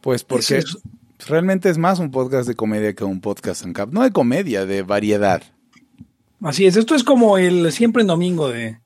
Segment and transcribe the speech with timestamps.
[0.00, 0.78] Pues porque Es-
[1.26, 3.90] realmente es más un podcast de comedia que un podcast en cap.
[3.92, 5.42] No de comedia, de variedad.
[6.42, 8.80] Así es, esto es como el siempre en domingo de...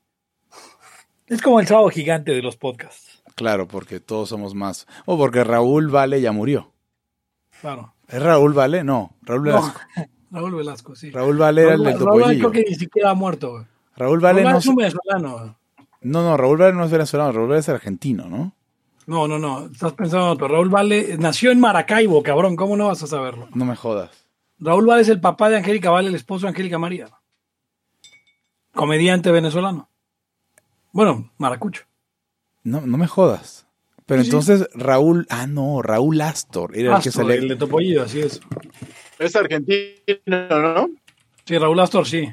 [1.27, 3.22] Es como el sábado gigante de los podcasts.
[3.37, 4.87] Claro, porque todos somos más.
[5.06, 6.72] O porque Raúl Vale ya murió.
[7.60, 7.94] Claro.
[8.08, 8.85] ¿Es Raúl Vale?
[8.85, 9.81] No, Raúl No, Velasco.
[10.31, 11.10] Raúl Velasco, sí.
[11.10, 12.51] Raúl Vale era el Raúl, topollillo.
[12.51, 13.53] creo que ni siquiera ha muerto.
[13.53, 13.65] güey.
[13.96, 15.56] Raúl Vale Raúl no, es un venezolano.
[16.02, 18.52] no, no, Raúl Vale no es venezolano, Raúl Vale es argentino, ¿no?
[19.06, 19.66] No, no, no.
[19.66, 20.48] Estás pensando en otro.
[20.48, 22.56] Raúl Vale nació en Maracaibo, cabrón.
[22.56, 23.48] ¿Cómo no vas a saberlo?
[23.54, 24.26] No me jodas.
[24.58, 27.09] Raúl Vale es el papá de Angélica Vale, el esposo de Angélica María.
[28.72, 29.88] Comediante venezolano.
[30.92, 31.82] Bueno, maracucho.
[32.62, 33.66] No, no me jodas.
[34.06, 34.36] Pero Sí, sí.
[34.36, 37.36] entonces Raúl, ah no, Raúl Astor era el que Astor, salía.
[37.40, 38.40] el de Topollillo, así es.
[39.18, 39.95] Es argentino,
[40.28, 40.90] ¿no?
[41.46, 42.28] Sí, Raúl Astor, sí.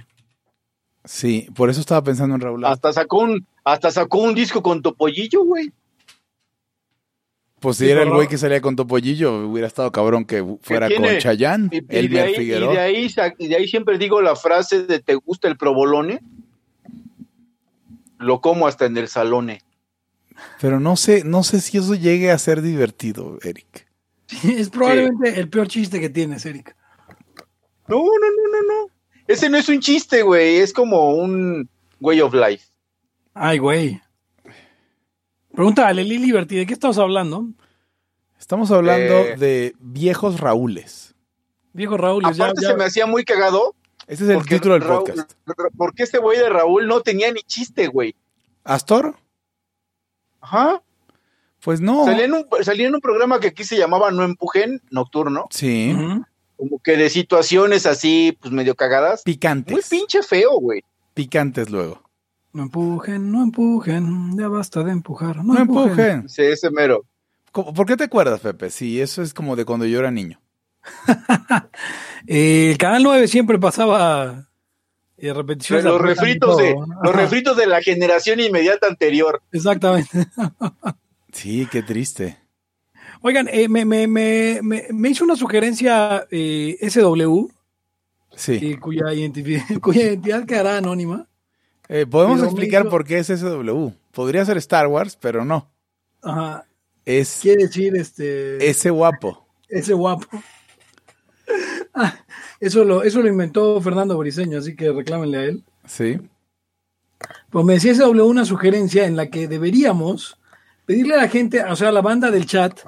[1.06, 2.74] Sí, por eso estaba pensando en Raúl Astor.
[2.90, 5.72] Hasta sacó un, hasta sacó un disco con Topollillo, güey.
[7.62, 10.90] Pues si Sí, era el güey que salía con Topollillo, hubiera estado cabrón que fuera
[10.90, 11.06] con?
[11.20, 12.74] Chayán, Y, y de y, Figueroa.
[12.74, 16.22] de ahí, sa- y de ahí siempre digo la frase de ¿te gusta el provolone?
[18.18, 19.62] Lo como hasta en el salone.
[20.60, 23.88] Pero no sé, no sé si eso llegue a ser divertido, Eric.
[24.28, 26.76] Sí, Es probablemente el peor chiste que tienes, Eric.
[27.88, 28.92] No, no, no, no, no.
[29.28, 30.58] Ese no es un chiste, güey.
[30.58, 32.66] Es como un way of life.
[33.34, 34.02] Ay, güey.
[35.54, 37.46] Pregúntale, Lili Liberty, ¿de qué estamos hablando?
[38.40, 39.36] Estamos hablando Eh.
[39.38, 41.14] de viejos Raúles.
[41.74, 43.76] Viejo Raúl, ya, Aparte ya- se me hacía muy cagado.
[44.08, 45.34] Ese es el título del Raúl- podcast.
[45.78, 48.16] Porque este güey de Raúl no tenía ni chiste, güey.
[48.64, 49.16] ¿Astor?
[50.42, 50.82] Ajá.
[51.62, 52.06] Pues no.
[52.06, 55.46] Salía, en un, salía en un programa que aquí se llamaba No Empujen, nocturno.
[55.52, 55.96] Sí.
[56.58, 59.22] Como que de situaciones así, pues medio cagadas.
[59.24, 59.74] Picantes.
[59.74, 60.84] Muy pinche feo, güey.
[61.14, 62.01] Picantes luego.
[62.54, 65.38] No empujen, no empujen, ya basta de empujar.
[65.38, 65.90] No, No empujen.
[65.92, 66.30] empujen.
[66.30, 67.06] Sí, ese mero.
[67.52, 68.70] ¿Cómo- ¿Por qué te acuerdas, Pepe?
[68.70, 70.40] Sí, eso es como de cuando yo era niño.
[72.28, 74.48] El Canal 9 siempre pasaba
[75.18, 75.86] eh, repeticiones.
[75.86, 79.42] Los refritos de, los refritos de la generación inmediata anterior.
[79.52, 80.28] Exactamente.
[81.34, 82.38] Sí, qué triste.
[83.22, 87.48] Oigan, eh, me, me, me, me, me hizo una sugerencia eh, SW,
[88.36, 88.60] Sí.
[88.62, 91.30] eh, cuya identidad quedará anónima.
[91.94, 93.90] Eh, Podemos Pero explicar por qué es SW.
[94.14, 95.70] Podría ser Star Wars, pero no.
[96.24, 96.66] Ajá.
[97.04, 99.46] Es Quiere decir este ese guapo.
[99.70, 100.26] ese guapo.
[101.94, 102.18] Ah,
[102.62, 105.64] eso, lo, eso lo inventó Fernando Briseño, así que reclámenle a él.
[105.86, 106.18] Sí.
[107.50, 110.38] Pues me decía SW una sugerencia en la que deberíamos
[110.86, 112.80] pedirle a la gente, o sea, a la banda del chat,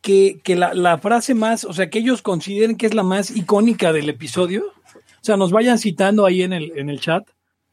[0.00, 3.30] que, que la, la frase más, o sea, que ellos consideren que es la más
[3.30, 7.28] icónica del episodio, o sea, nos vayan citando ahí en el, en el chat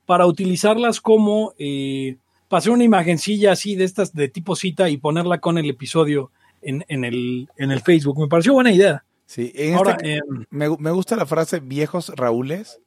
[0.06, 2.18] para utilizarlas como, eh,
[2.48, 6.32] para hacer una imagencilla así de estas de tipo cita y ponerla con el episodio
[6.62, 8.20] en, en, el, en el Facebook.
[8.20, 9.04] Me pareció buena idea.
[9.26, 9.52] Sí.
[9.56, 12.80] En Ahora, este- eh, me, me gusta la frase viejos Raúles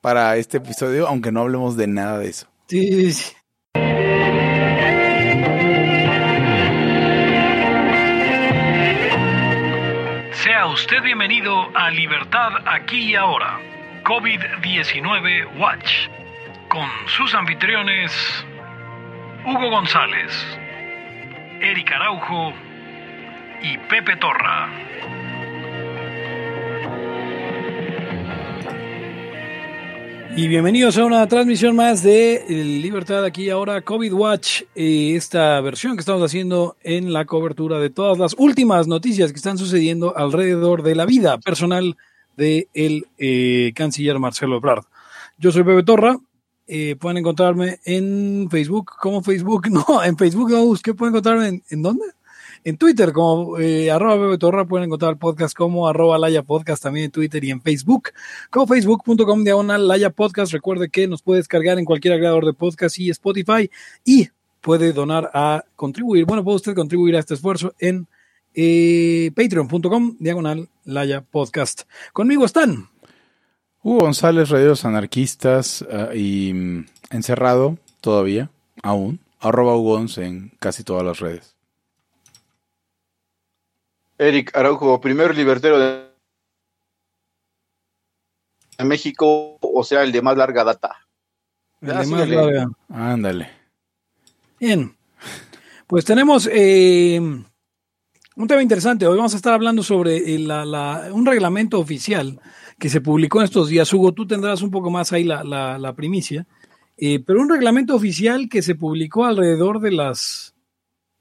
[0.00, 2.46] para este episodio, aunque no hablemos de nada de eso.
[2.68, 3.32] sí, sí, sí.
[10.32, 13.58] Sea usted bienvenido a Libertad aquí y ahora.
[14.04, 16.08] COVID-19 Watch.
[16.72, 18.10] Con sus anfitriones
[19.44, 20.32] Hugo González,
[21.60, 22.54] Eric Araujo
[23.62, 24.70] y Pepe Torra.
[30.34, 35.94] Y bienvenidos a una transmisión más de Libertad aquí ahora COVID Watch, eh, esta versión
[35.94, 40.82] que estamos haciendo en la cobertura de todas las últimas noticias que están sucediendo alrededor
[40.82, 41.98] de la vida personal
[42.38, 42.66] del
[43.18, 44.84] de eh, canciller Marcelo Ebrard.
[45.36, 46.16] Yo soy Pepe Torra,
[46.74, 51.62] eh, pueden encontrarme en Facebook como Facebook, no, en Facebook no busqué, pueden encontrarme en,
[51.68, 52.06] ¿en dónde?
[52.64, 57.04] En Twitter como eh, arroba Pepe Torra, pueden encontrar podcast como arroba Laya Podcast también
[57.04, 58.12] en Twitter y en Facebook
[58.48, 60.50] como facebook.com diagonal Laya Podcast.
[60.54, 63.68] Recuerde que nos puede descargar en cualquier agregador de podcast y Spotify
[64.02, 64.28] y
[64.62, 66.24] puede donar a contribuir.
[66.24, 68.06] Bueno, puede usted contribuir a este esfuerzo en
[68.54, 71.82] eh, patreon.com diagonal Laya Podcast.
[72.14, 72.88] Conmigo están.
[73.82, 78.50] Hugo González, Radios Anarquistas ah, y mm, encerrado todavía,
[78.82, 79.20] aún.
[79.40, 81.56] Arroba Hugo Gonz en casi todas las redes.
[84.18, 86.06] Eric Araujo, primer libertero de
[88.84, 90.96] México, o sea, el de más larga data.
[91.80, 92.36] el de más síguele.
[92.36, 92.68] larga.
[92.88, 93.50] Ándale.
[94.60, 94.94] Bien.
[95.88, 99.06] Pues tenemos eh, un tema interesante.
[99.06, 102.40] Hoy vamos a estar hablando sobre eh, la- la- un reglamento oficial
[102.78, 103.92] que se publicó en estos días.
[103.92, 106.46] Hugo, tú tendrás un poco más ahí la, la- la primicia.
[106.96, 110.54] Eh, pero un reglamento oficial que se publicó alrededor de las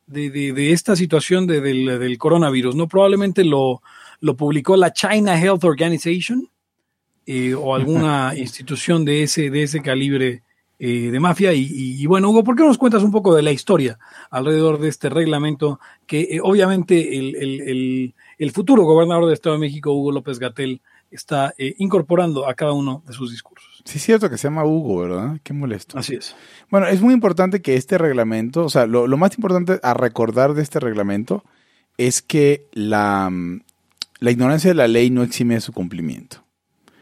[0.06, 2.88] de, de, de esta situación de, del, del, coronavirus, ¿no?
[2.88, 3.81] Probablemente lo,
[4.19, 6.50] lo publicó la China Health Organization
[7.25, 10.44] eh, o alguna institución de ese, de ese calibre
[10.80, 11.53] eh, de mafia.
[11.53, 13.98] Y, y, y, bueno, Hugo, ¿por qué nos cuentas un poco de la historia
[14.30, 19.56] alrededor de este reglamento que eh, obviamente el, el, el, el, futuro gobernador del Estado
[19.56, 20.81] de México, Hugo López Gatel,
[21.12, 23.84] está eh, incorporando a cada uno de sus discursos?
[23.86, 25.40] Sí, es cierto que se llama Hugo, ¿verdad?
[25.44, 25.98] Qué molesto.
[25.98, 26.36] Así es.
[26.69, 30.54] Bueno, es muy importante que este reglamento, o sea, lo, lo más importante a recordar
[30.54, 31.44] de este reglamento
[31.98, 33.31] es que la,
[34.19, 36.46] la ignorancia de la ley no exime de su cumplimiento.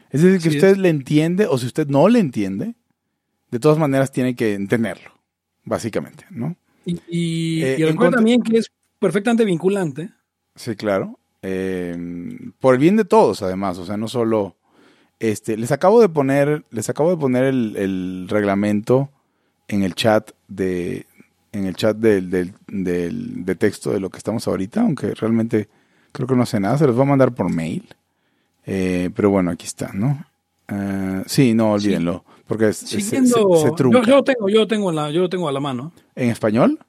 [0.09, 0.77] Es decir, que sí, usted es.
[0.77, 2.75] le entiende o si usted no le entiende,
[3.51, 5.11] de todas maneras tiene que entenderlo,
[5.63, 6.55] básicamente, ¿no?
[6.85, 10.09] Y, y, eh, y recuerda también que es perfectamente vinculante.
[10.55, 11.18] Sí, claro.
[11.41, 11.95] Eh,
[12.59, 14.55] por el bien de todos, además, o sea, no solo...
[15.21, 19.09] Este, les acabo de poner, les acabo de poner el, el reglamento
[19.67, 21.07] en el chat de,
[21.51, 25.67] en el chat del, del, del, de texto de lo que estamos ahorita, aunque realmente
[26.13, 27.83] creo que no hace nada, se los voy a mandar por mail.
[28.65, 30.25] Eh, pero bueno, aquí está, ¿no?
[30.71, 33.99] Uh, sí, no, olvídenlo, porque se, se, se trunca.
[33.99, 35.91] Yo, yo, tengo, yo tengo la, yo lo tengo a la mano.
[36.15, 36.79] ¿En español?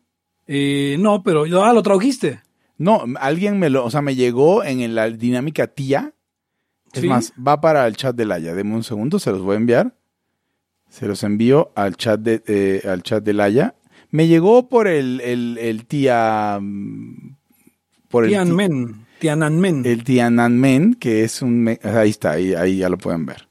[0.47, 2.43] Eh, no, pero ah, lo tradujiste.
[2.81, 6.15] No, alguien me lo, o sea, me llegó en la dinámica tía.
[6.95, 7.07] Es ¿Sí?
[7.09, 8.55] más, va para el chat de Laia.
[8.55, 9.95] Deme un segundo, se los voy a enviar.
[10.89, 13.75] Se los envío al chat de, eh, al chat de Laia.
[14.11, 16.59] Me llegó por el, el, el tía.
[16.59, 17.37] mm,
[18.09, 19.07] Por el Tianmen.
[19.19, 19.85] Tiananmen.
[19.85, 21.69] El Tiananmen, que es un.
[21.83, 23.47] Ahí está, ahí, ahí ya lo pueden ver.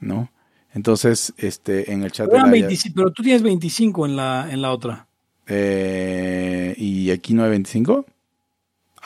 [0.00, 0.32] ¿No?
[0.74, 2.62] Entonces, este, en el chat pero de Laia.
[2.66, 5.06] 25, pero tú tienes 25 en la, en la otra.
[5.46, 8.04] Eh, ¿Y aquí no hay 25?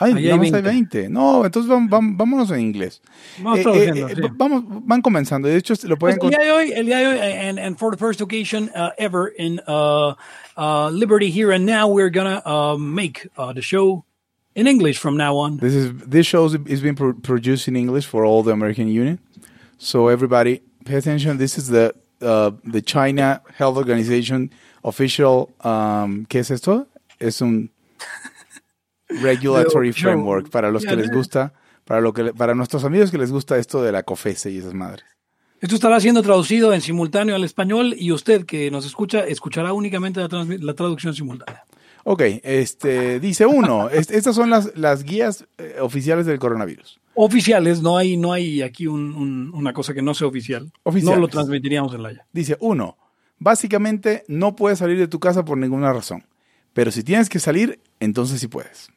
[0.01, 0.57] Ay, Ahí hay 20.
[0.57, 1.09] hay 20.
[1.09, 3.01] No, entonces vamos, vamos, vámonos en inglés.
[3.41, 4.21] Vamos, eh, eh, sí.
[4.33, 5.47] vamos, van comenzando.
[5.49, 7.77] De hecho, lo pueden pues el día de hoy, el día de hoy, and, and
[7.77, 10.15] for the first occasion uh, ever in uh,
[10.57, 12.41] uh, Liberty here and now, we're gonna
[12.77, 14.05] make uh, the show
[14.55, 15.57] in English from now on.
[15.57, 19.19] This is this show is being pro produced in English for all the American Union.
[19.77, 21.37] So everybody, pay attention.
[21.37, 24.49] This is the uh, the China Health Organization
[24.83, 25.49] official.
[25.61, 26.87] Um, ¿Qué es esto?
[27.19, 27.69] Es un
[29.09, 31.53] regulatory framework para los que les gusta,
[31.85, 34.73] para lo que para nuestros amigos que les gusta esto de la COFESE y esas
[34.73, 35.05] madres.
[35.61, 40.21] Esto estará siendo traducido en simultáneo al español y usted que nos escucha escuchará únicamente
[40.21, 40.29] la,
[40.59, 41.65] la traducción simultánea.
[42.05, 46.99] Ok, este, dice uno, est estas son las, las guías eh, oficiales del coronavirus.
[47.13, 50.71] Oficiales, no hay, no hay aquí un, un, una cosa que no sea oficial.
[50.83, 51.17] Oficiales.
[51.17, 52.25] No lo transmitiríamos en la ya.
[52.31, 52.97] Dice uno,
[53.37, 56.25] básicamente no puedes salir de tu casa por ninguna razón,
[56.73, 58.89] pero si tienes que salir, entonces sí puedes.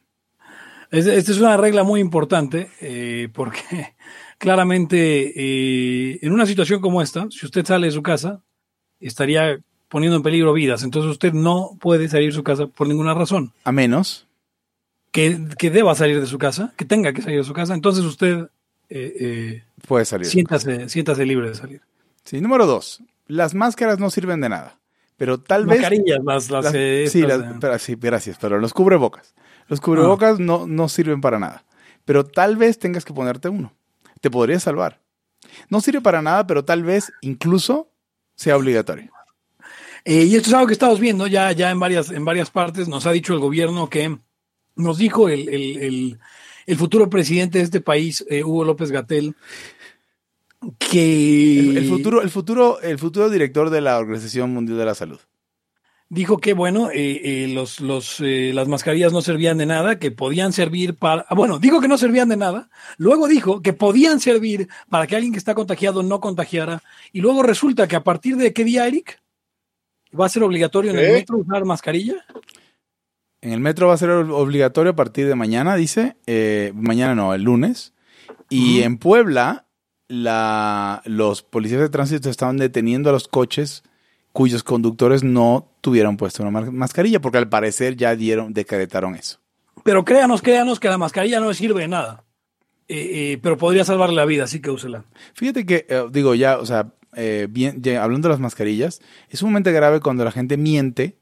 [0.92, 3.94] Esta es una regla muy importante eh, porque
[4.38, 8.42] claramente eh, en una situación como esta, si usted sale de su casa,
[9.00, 9.58] estaría
[9.88, 10.82] poniendo en peligro vidas.
[10.82, 13.52] Entonces usted no puede salir de su casa por ninguna razón.
[13.64, 14.26] A menos
[15.12, 17.72] que, que deba salir de su casa, que tenga que salir de su casa.
[17.72, 18.48] Entonces usted
[18.90, 20.26] eh, puede salir.
[20.26, 21.80] Siéntase, siéntase libre de salir.
[22.24, 23.02] Sí, número dos.
[23.28, 24.78] Las máscaras no sirven de nada.
[25.16, 25.80] Pero tal vez.
[25.80, 26.72] Mascarillas, las, las, las
[27.10, 28.36] sí, las, pero, sí, gracias.
[28.38, 29.34] Pero los cubrebocas.
[29.68, 30.42] Los cubrebocas ah.
[30.42, 31.64] no, no sirven para nada.
[32.04, 33.72] Pero tal vez tengas que ponerte uno.
[34.20, 35.00] Te podría salvar.
[35.68, 37.88] No sirve para nada, pero tal vez incluso
[38.34, 39.10] sea obligatorio.
[40.04, 42.88] Eh, y esto es algo que estamos viendo ya, ya en, varias, en varias partes.
[42.88, 44.18] Nos ha dicho el gobierno que
[44.74, 46.18] nos dijo el, el, el,
[46.66, 49.36] el futuro presidente de este país, eh, Hugo López Gatel,
[50.78, 54.94] que el, el, futuro, el, futuro, el futuro director de la Organización Mundial de la
[54.94, 55.20] Salud
[56.12, 60.10] dijo que bueno, eh, eh, los, los, eh, las mascarillas no servían de nada, que
[60.10, 64.20] podían servir para, ah, bueno, dijo que no servían de nada, luego dijo que podían
[64.20, 68.36] servir para que alguien que está contagiado no contagiara, y luego resulta que a partir
[68.36, 69.22] de qué día, Eric,
[70.18, 72.22] va a ser obligatorio en el metro usar mascarilla.
[73.40, 77.32] En el metro va a ser obligatorio a partir de mañana, dice, eh, mañana no,
[77.32, 77.94] el lunes,
[78.50, 79.64] y en Puebla
[80.08, 83.82] la, los policías de tránsito estaban deteniendo a los coches
[84.32, 89.38] cuyos conductores no tuvieron puesto una mascarilla, porque al parecer ya dieron, decretaron eso.
[89.84, 92.24] Pero créanos, créanos que la mascarilla no sirve de nada.
[92.88, 95.04] Eh, eh, pero podría salvarle la vida, así que úsela.
[95.34, 96.92] Fíjate que, eh, digo, ya, o sea,
[97.48, 101.16] bien, ya, hablando de las mascarillas, es sumamente grave cuando la gente miente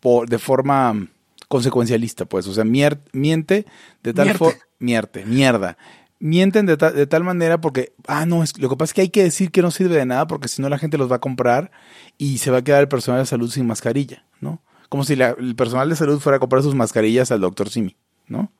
[0.00, 1.08] por, de forma
[1.48, 3.66] consecuencialista, pues, o sea, mier, miente
[4.02, 5.76] de tal forma, mierte, mierda,
[6.18, 9.00] mienten de, ta de, tal manera porque, ah, no, es, lo que pasa es que
[9.02, 11.16] hay que decir que no sirve de nada porque si no la gente los va
[11.16, 11.70] a comprar
[12.18, 14.62] y se va a quedar el personal de salud sin mascarilla, ¿no?
[14.88, 17.96] Como si el personal de salud fuera a comprar sus mascarillas al doctor Simi,
[18.28, 18.52] ¿no?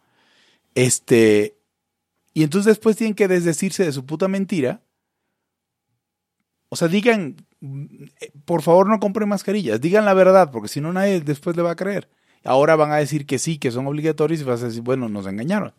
[0.75, 1.57] Este,
[2.35, 4.83] y entonces después tienen que desdecirse de su puta mentira.
[6.69, 7.37] O sea, digan,
[8.45, 11.71] por favor no compren mascarillas, digan la verdad, porque si no nadie después le va
[11.71, 12.11] a creer.
[12.45, 15.27] Ahora van a decir que sí, que son obligatorios y vas a decir, bueno, nos
[15.27, 15.73] engañaron.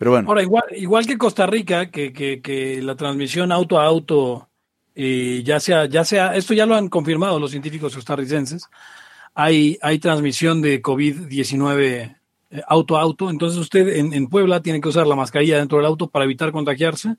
[0.00, 0.30] Pero bueno.
[0.30, 4.48] Ahora, igual, igual que Costa Rica, que, que, que la transmisión auto a auto,
[4.94, 8.70] eh, ya sea, ya sea, esto ya lo han confirmado los científicos costarricenses,
[9.34, 12.16] hay, hay transmisión de COVID-19
[12.50, 15.76] eh, auto a auto, entonces usted en, en, Puebla tiene que usar la mascarilla dentro
[15.76, 17.16] del auto para evitar contagiarse,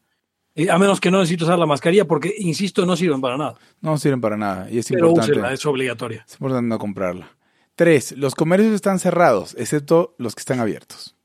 [0.55, 3.59] eh, a menos que no necesite usar la mascarilla, porque, insisto, no sirven para nada.
[3.79, 5.33] No sirven para nada, y es Pero importante.
[5.33, 6.25] úsela, es obligatoria.
[6.27, 7.29] Es importante no comprarla.
[7.75, 11.15] Tres, los comercios están cerrados, excepto los que están abiertos.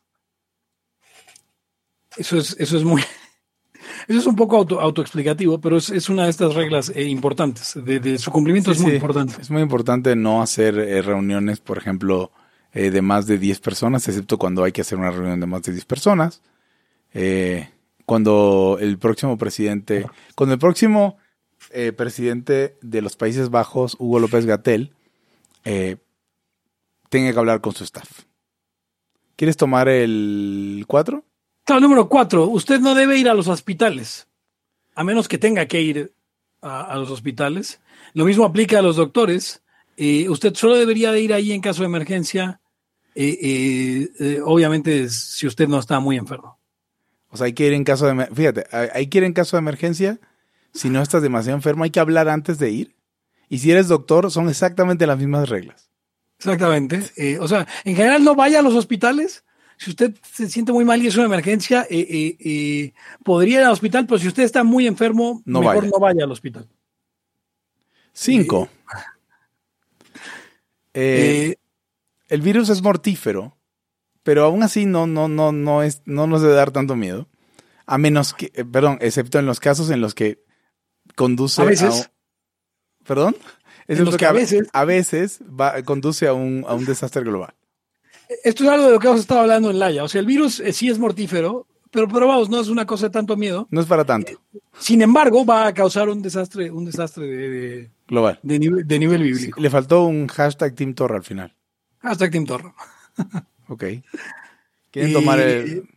[2.17, 3.03] Eso es, eso es muy,
[4.09, 7.75] eso es un poco auto, autoexplicativo, pero es, es, una de estas reglas eh, importantes.
[7.75, 8.97] De, de, su cumplimiento Sí, es muy sí.
[8.97, 9.35] importante.
[9.41, 12.31] Es muy importante no hacer eh, reuniones, por ejemplo,
[12.73, 15.63] eh, de más de 10 personas, excepto cuando hay que hacer una reunión de más
[15.63, 16.43] de 10 personas.
[18.05, 21.17] Cuando el próximo presidente, cuando el próximo
[21.97, 24.93] presidente de los Países Bajos, Hugo López Gatel,
[27.09, 28.27] tenga que hablar con su staff.
[29.37, 31.25] ¿Quieres tomar el 4?
[31.67, 34.29] Claro, número cuatro, usted no debe ir a los hospitales,
[34.95, 36.15] a menos que tenga que ir
[36.63, 37.81] a, a los hospitales.
[38.15, 39.63] Lo mismo aplica a los doctores.
[39.97, 42.61] Eh, usted solo debería de ir ahí en caso de emergencia,
[43.17, 46.57] eh, eh, obviamente si usted no está muy enfermo.
[47.31, 48.27] O sea, hay que ir en caso de...
[48.27, 50.21] Fíjate, hay que ir en caso de emergencia.
[50.73, 52.95] Si no estás demasiado enfermo, hay que hablar antes de ir.
[53.49, 55.91] Y si eres doctor, son exactamente las mismas reglas.
[56.39, 57.39] Exactamente.
[57.41, 59.45] O sea, en general no vaya a los hospitales.
[59.79, 63.65] Si usted se siente muy mal y es una emergencia, eh, eh, eh, podría ir
[63.67, 65.89] al hospital, pero si usted está muy enfermo, No mejor vaya.
[65.93, 66.67] no vaya al hospital.
[68.13, 68.69] Cinco.
[70.95, 71.57] Eh,
[72.29, 73.57] el virus es mortífero,
[74.23, 77.29] pero aún así no, no, no, no, es, no nos debe dar tanto miedo.
[77.85, 80.43] A menos que, perdón, excepto en los casos en los que
[81.15, 82.11] conduce A veces.
[83.07, 83.37] ¿Perdón?
[83.87, 87.55] En los que a veces- a veces va, conduce a un, a un desastre global.
[88.45, 90.05] Esto es algo de lo que hemos estado hablando en Laia.
[90.05, 93.07] O sea, el virus eh, sí es mortífero, pero, pero vamos, no es una cosa
[93.07, 93.67] de tanto miedo.
[93.71, 94.33] No es para tanto.
[94.79, 98.39] Sin embargo, va a causar un desastre, un desastre de, de, Global.
[98.43, 99.61] de nivel, de nivel Sí, bíblico.
[99.61, 101.55] le faltó un hashtag Team al final.
[102.31, 102.75] Tim Torro.
[103.69, 103.85] Ok.
[104.93, 105.89] ¿Quieren Y- tomar el...?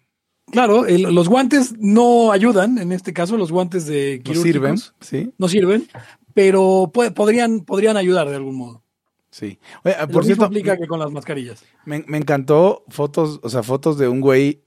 [0.52, 5.32] Claro, el- los guantes no ayudan, en este caso, los guantes de No sirven, sí,
[5.38, 5.88] no sirven,
[6.34, 8.84] pero podrían, podrían ayudar de algún modo.
[9.32, 9.60] Sí.
[9.84, 11.64] Oye, Lo por cierto, aplica que con las mascarillas.
[11.86, 14.64] me, me encantó fotos, o sea, fotos de un güey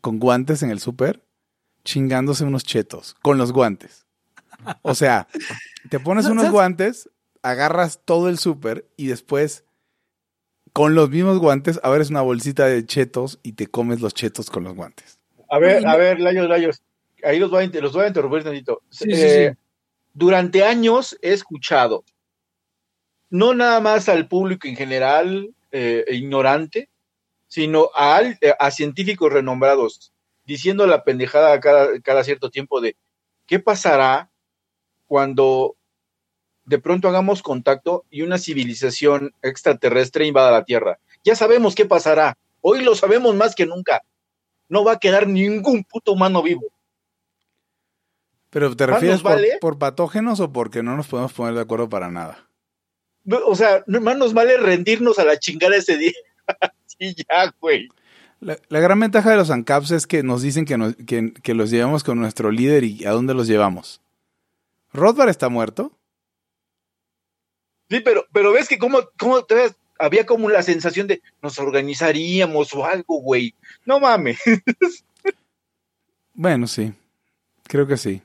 [0.00, 1.24] con guantes en el súper
[1.84, 4.06] chingándose unos chetos con los guantes.
[4.82, 5.28] O sea,
[5.90, 7.10] te pones unos guantes,
[7.42, 9.64] agarras todo el súper y después
[10.72, 14.64] con los mismos guantes abres una bolsita de chetos y te comes los chetos con
[14.64, 15.18] los guantes.
[15.50, 16.82] A ver, a ver, Layos, Layos.
[17.22, 18.82] Ahí los voy a, inter- los voy a interrumpir tantito.
[18.90, 19.58] Sí, sí, Eh, sí.
[20.14, 22.04] Durante años he escuchado,
[23.30, 26.88] no nada más al público en general eh, ignorante,
[27.48, 30.12] sino a, eh, a científicos renombrados
[30.44, 32.96] diciendo la pendejada cada, cada cierto tiempo de
[33.46, 34.30] qué pasará
[35.06, 35.76] cuando
[36.64, 40.98] de pronto hagamos contacto y una civilización extraterrestre invada la Tierra.
[41.22, 42.36] Ya sabemos qué pasará.
[42.60, 44.02] Hoy lo sabemos más que nunca.
[44.68, 46.66] No va a quedar ningún puto humano vivo.
[48.50, 49.58] Pero ¿te ¿Más refieres por, vale?
[49.60, 52.48] por patógenos o porque no nos podemos poner de acuerdo para nada?
[53.46, 56.12] O sea, más nos vale rendirnos a la chingada ese día.
[56.86, 57.88] sí, ya, güey.
[58.40, 61.54] La, la gran ventaja de los ANCAPs es que nos dicen que, nos- que, que
[61.54, 64.02] los llevamos con nuestro líder y a dónde los llevamos.
[64.92, 65.92] ¿Rothbard está muerto?
[67.90, 71.58] Sí, pero, pero ves que como, como te ves, había como la sensación de nos
[71.58, 73.54] organizaríamos o algo, güey.
[73.86, 74.38] No mames.
[76.36, 76.92] Bueno, sí.
[77.68, 78.20] Creo que sí.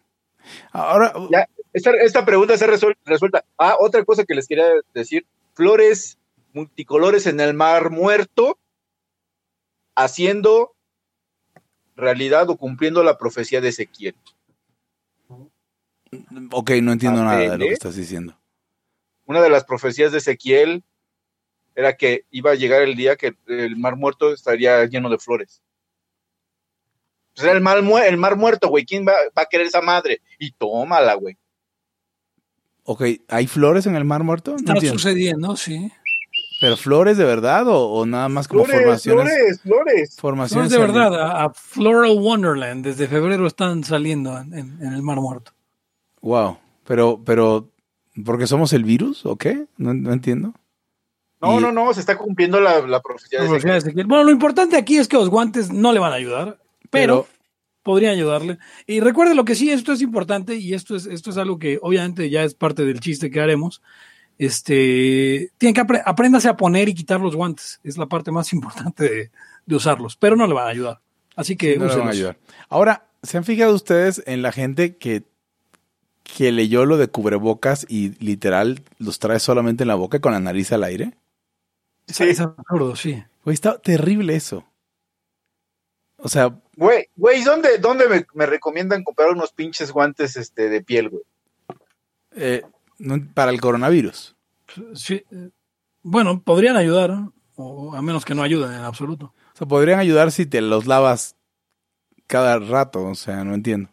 [0.72, 1.48] Ahora, Ya.
[1.80, 3.46] Esta, esta pregunta se resuel- resuelta.
[3.58, 5.26] Ah, otra cosa que les quería decir.
[5.54, 6.18] Flores
[6.54, 8.58] multicolores en el mar muerto
[9.96, 10.76] haciendo
[11.96, 14.16] realidad o cumpliendo la profecía de Ezequiel.
[16.52, 18.38] ok, no entiendo nada de lo que estás diciendo.
[19.26, 20.84] Una de las profecías de Ezequiel
[21.76, 25.62] era que iba a llegar el día que el mar muerto estaría lleno de flores.
[27.36, 28.86] Pues era el mar, mu- el mar muerto, güey.
[28.86, 30.22] ¿Quién va, va a querer esa madre?
[30.40, 31.38] Y tómala, güey.
[32.92, 34.52] Ok, ¿hay flores en el Mar Muerto?
[34.52, 34.98] No Está entiendo.
[34.98, 35.92] sucediendo, sí.
[36.60, 39.24] ¿Pero flores de verdad o, o nada más como Flores, formaciones?
[39.32, 40.16] flores, flores.
[40.20, 44.94] Formaciones es de verdad, a, a Floral Wonderland, desde febrero están saliendo en, en- en
[44.94, 45.52] el Mar Muerto.
[46.22, 46.58] Wow.
[46.86, 47.70] Pero, pero,
[48.26, 49.68] ¿porque somos el virus o qué?
[49.78, 50.54] No, no entiendo.
[51.42, 53.76] No, Y- no, no, se está cumpliendo la, la profecía de Ezequiel.
[53.76, 54.08] Ezequiel.
[54.08, 56.58] Bueno, lo importante aquí es que los guantes no le van a ayudar,
[56.90, 57.39] pero, Pero-
[57.84, 58.58] podrían ayudarle.
[58.88, 61.80] Y recuerde lo que sí, esto es importante y esto es, esto es algo que
[61.82, 63.82] obviamente ya es parte del chiste que haremos.
[64.38, 67.80] este, tiene que apre- apréndase a poner y quitar los guantes.
[67.84, 69.32] Es la parte más importante de,
[69.66, 71.02] de usarlos, pero no le van a ayudar.
[71.36, 72.38] Así que No le van a ayudar.
[72.70, 75.24] Ahora, ¿se han fijado ustedes en la gente que,
[76.24, 80.34] que leyó lo de cubrebocas y literal los trae solamente en la boca y con
[80.34, 81.14] la nariz al aire?
[82.08, 83.24] Es, es absurdo, sí.
[83.46, 84.66] Güey, está terrible eso.
[86.18, 90.82] O sea, Güey, güey, ¿dónde, dónde me, me recomiendan comprar unos pinches guantes este, de
[90.82, 91.24] piel, güey?
[92.36, 92.62] eh,
[93.00, 94.36] no- para el coronavirus.
[94.94, 95.24] Sí,
[96.04, 97.34] Bueno, podrían ayudar, ¿no?
[97.56, 99.34] o a menos que no ayuden en absoluto.
[99.54, 101.36] O sea, podrían ayudar si te los lavas
[102.28, 103.04] cada rato.
[103.04, 103.90] O sea, no entiendo.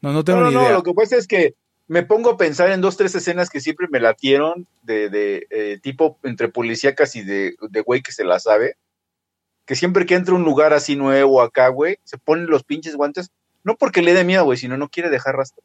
[0.00, 0.72] No, no tengo No, no, ni no, idea.
[0.74, 1.54] lo que pasa es que
[1.88, 5.80] me pongo a pensar en dos, tres escenas que siempre me latieron de, de eh,
[5.82, 8.76] tipo entre policíacas y de, de güey que se la sabe.
[9.66, 12.96] Que siempre que entra a un lugar así nuevo acá, güey, se ponen los pinches
[12.96, 13.30] guantes.
[13.62, 15.62] No porque le dé miedo, güey, sino no quiere dejar rastro.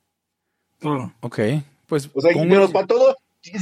[0.79, 1.13] Claro.
[1.21, 1.39] Ok,
[1.87, 2.09] pues.
[2.13, 3.17] O sea, ¿cómo- pero para todo,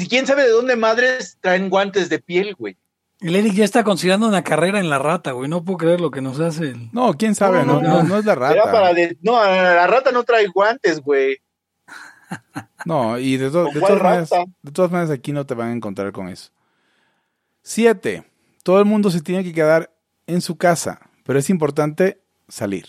[0.10, 2.78] ¿quién sabe de dónde madres traen guantes de piel, güey?
[3.20, 5.50] El Eric ya está considerando una carrera en la rata, güey.
[5.50, 6.90] No puedo creer lo que nos hace el...
[6.92, 8.04] No, quién sabe, no, No, no, no.
[8.04, 8.94] no es la Era para rata.
[8.94, 11.38] de, no, la rata no trae guantes, güey.
[12.86, 16.52] No, y de, to- de todas maneras aquí no te van a encontrar con eso.
[17.64, 18.24] Siete,
[18.64, 19.92] todo el mundo se tiene que quedar
[20.28, 22.86] en su casa, pero es importante salir.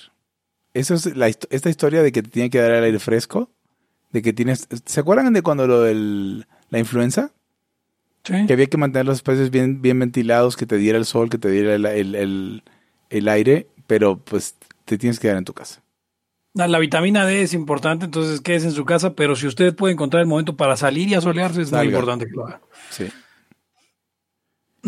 [0.74, 3.50] Eso es la, esta historia de que te tiene que dar el aire fresco,
[4.12, 7.32] de que tienes, ¿se acuerdan de cuando lo del la influenza?
[8.24, 8.46] Sí.
[8.46, 11.38] Que había que mantener los espacios bien, bien ventilados, que te diera el sol, que
[11.38, 12.62] te diera el, el- el-
[13.10, 14.54] el aire, pero pues
[14.84, 15.80] te tienes que quedar en tu casa.
[16.54, 20.20] La, vitamina D es importante, entonces quédese en su casa, pero si usted puede encontrar
[20.22, 22.60] el momento para salir y asolearse, es muy importante que lo haga.
[22.90, 23.06] Sí.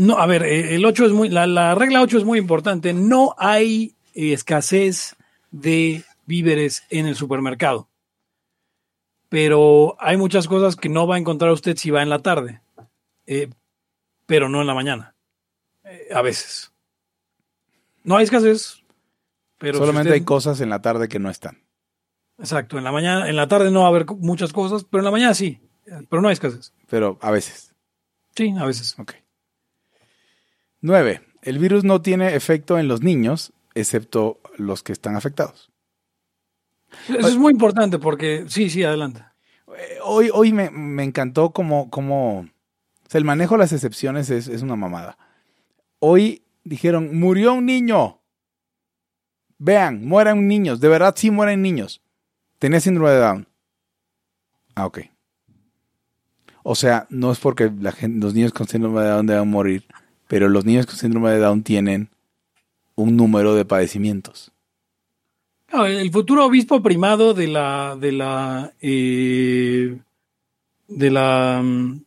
[0.00, 2.92] No, a ver, eh, el 8 es muy, la, la regla 8 es muy importante.
[2.94, 5.14] No hay escasez
[5.50, 7.88] de víveres en el supermercado.
[9.28, 12.62] Pero hay muchas cosas que no va a encontrar usted si va en la tarde.
[13.26, 13.50] Eh,
[14.26, 15.14] pero no en la mañana.
[15.84, 16.72] Eh, a veces.
[18.02, 18.82] No hay escasez.
[19.58, 21.62] Pero si Solamente usted- hay cosas en la tarde que no están.
[22.38, 25.04] Exacto, en la mañana, en la tarde no va a haber muchas cosas, pero en
[25.04, 25.60] la mañana sí.
[26.08, 26.72] Pero no hay escasez.
[26.88, 27.74] Pero a veces.
[28.34, 28.98] Sí, a veces.
[28.98, 29.12] Ok.
[30.80, 31.22] 9.
[31.42, 35.70] El virus no tiene efecto en los niños, excepto los que están afectados.
[37.08, 39.24] Eso es muy importante porque, sí, sí, adelante.
[39.68, 42.40] Eh, Hoy, hoy me, me encantó como, como...
[42.40, 45.18] O sea, el manejo de las excepciones es, es una mamada.
[45.98, 48.20] Hoy dijeron, murió un niño.
[49.58, 50.80] Vean, mueran niños.
[50.80, 52.02] De verdad, sí mueren niños.
[52.58, 53.48] Tenía síndrome de Down.
[54.74, 55.00] Ah, ok.
[56.62, 59.86] O sea, no es porque la gente, los niños con síndrome de Down deban morir,
[60.30, 62.08] pero los niños con síndrome de Down tienen
[62.94, 64.52] un número de padecimientos.
[65.72, 69.98] No, el futuro obispo primado de la de la eh,
[70.86, 72.04] de la mm,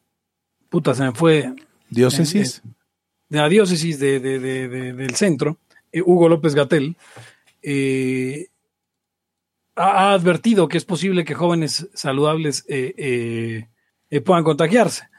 [0.69, 1.53] puta se me fue
[1.89, 2.61] Diócesis.
[3.27, 5.57] de la diócesis de, de- de- de- del centro,
[5.91, 6.95] eh, Hugo López Gatel,
[7.61, 8.47] eh,
[9.75, 13.65] ha, advertido que es posible que jóvenes saludables eh,
[14.23, 15.09] puedan contagiarse.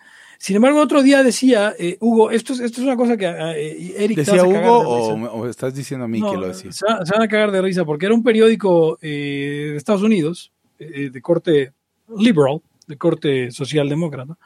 [0.45, 3.95] Sin embargo, otro día decía, eh, Hugo, esto es, esto es una cosa que eh,
[3.97, 5.33] Eric te ¿Decía vas a cagar Hugo de o, risa.
[5.33, 6.71] o estás diciendo a mí No, que lo decía?
[6.71, 10.03] Se, van- se van a cagar de risa porque era un periódico eh, de Estados
[10.03, 11.73] Unidos, eh, de corte
[12.19, 14.37] liberal, de corte socialdemócrata,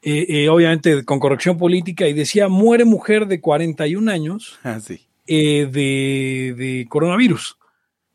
[0.00, 5.00] eh, eh, obviamente con corrección política, y decía, muere mujer de 41 años Ah, sí.
[5.26, 7.58] eh, de, de coronavirus.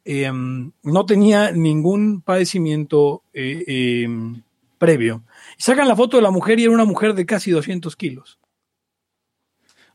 [0.06, 4.08] Eh, no tenía ningún padecimiento eh, eh,
[4.78, 5.24] previo.
[5.62, 8.40] Y sacan la foto de la mujer y era una mujer de casi 200 kilos.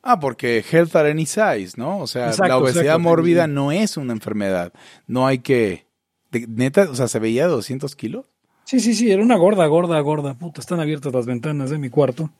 [0.01, 1.99] Ah, porque health at any size, ¿no?
[1.99, 3.01] O sea, Exacto, la obesidad exacto.
[3.01, 4.73] mórbida no es una enfermedad.
[5.09, 5.89] No hay que...
[6.31, 8.27] de- neta, o sea, ¿se veía de 200 kilos?
[8.63, 10.35] Sí, sí, sí, era una gorda, gorda, gorda.
[10.35, 12.31] Puta, están abiertas las ventanas de mi cuarto.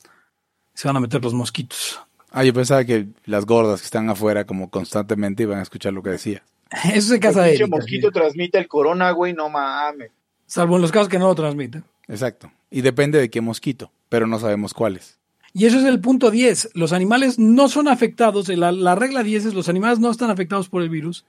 [0.75, 2.01] Se van a meter los mosquitos.
[2.31, 6.03] Ah, yo pensaba que las gordas que están afuera como constantemente iban a escuchar lo
[6.05, 6.45] que decía.
[6.95, 10.13] Eso se casa El de Erika, mosquito transmite el corona, güey, no mames.
[10.47, 11.83] Salvo en los casos que no lo transmiten.
[12.07, 12.53] Exacto.
[12.71, 15.19] Y depende de qué mosquito, pero no sabemos cuáles.
[15.53, 16.71] Y eso es el punto 10.
[16.75, 18.49] Los animales no son afectados.
[18.49, 21.25] La, la regla 10 es los animales no están afectados por el virus.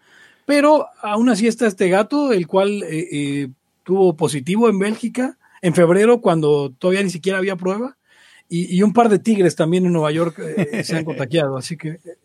[0.46, 3.48] Pero aún así está este gato, el cual eh, eh,
[3.84, 7.98] tuvo positivo en Bélgica en febrero, cuando todavía ni siquiera había prueba.
[8.50, 11.58] Y, y un par de tigres también en Nueva York eh, se han contagiado.
[11.58, 11.90] Así que.
[11.90, 12.18] eh,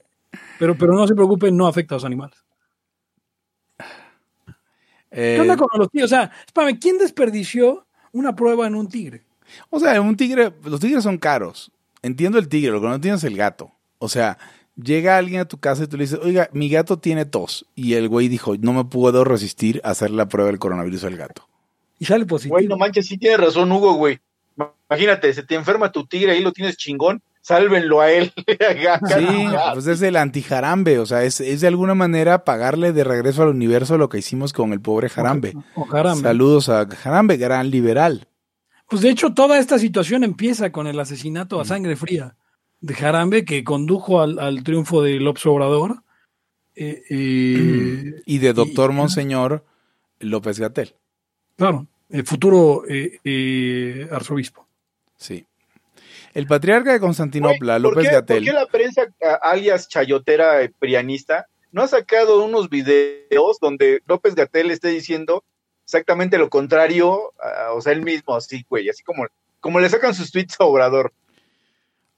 [0.58, 2.38] Pero, pero no se preocupen, no afecta a los animales.
[5.10, 6.06] Eh, ¿Qué onda con los tigres?
[6.10, 9.22] O sea, espérame, ¿quién desperdició una prueba en un tigre?
[9.70, 11.70] O sea, un tigre, los tigres son caros.
[12.02, 13.72] Entiendo el tigre, lo que no entiendo es el gato.
[13.98, 14.38] O sea,
[14.76, 17.66] llega alguien a tu casa y tú le dices, oiga, mi gato tiene tos.
[17.74, 21.16] Y el güey dijo, no me puedo resistir a hacer la prueba del coronavirus al
[21.16, 21.48] gato.
[21.98, 22.56] Y sale positivo.
[22.56, 24.18] Güey, no manches, sí tiene razón Hugo, güey.
[24.90, 28.32] Imagínate, se te enferma tu tigre, ahí lo tienes chingón, sálvenlo a él.
[28.36, 33.42] sí, pues es el antijarambe, o sea, es, es, de alguna manera pagarle de regreso
[33.42, 35.54] al universo lo que hicimos con el pobre Jarambe.
[35.74, 36.22] O, Jarambe.
[36.22, 38.28] Saludos a Jarambe, gran liberal.
[38.88, 42.36] Pues de hecho toda esta situación empieza con el asesinato a sangre fría
[42.80, 46.02] de Jarambe que condujo al, al triunfo de López Obrador.
[46.74, 49.64] Eh, eh, y de doctor Monseñor
[50.20, 50.94] López Gatel.
[51.56, 54.66] Claro, el futuro eh, arzobispo.
[55.16, 55.46] Sí.
[56.34, 58.38] El patriarca de Constantinopla, López Gatel.
[58.38, 59.02] ¿Por qué la prensa,
[59.42, 65.44] alias chayotera prianista, no ha sacado unos videos donde López Gatel esté diciendo
[65.84, 67.32] exactamente lo contrario,
[67.74, 69.26] o sea, él mismo, así, güey, así como,
[69.60, 71.12] como le sacan sus tweets a Obrador?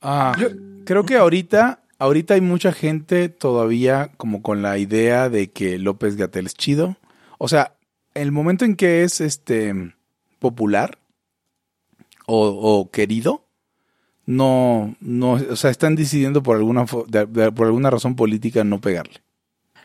[0.01, 0.49] Ah, Yo,
[0.85, 6.17] creo que ahorita, ahorita hay mucha gente todavía como con la idea de que López
[6.17, 6.97] Gatel es chido.
[7.39, 7.75] O sea,
[8.15, 9.95] el momento en que es este
[10.39, 10.99] popular
[12.27, 13.44] o, querido,
[14.27, 19.21] no, no, o sea, están decidiendo por alguna, por alguna razón política no pegarle.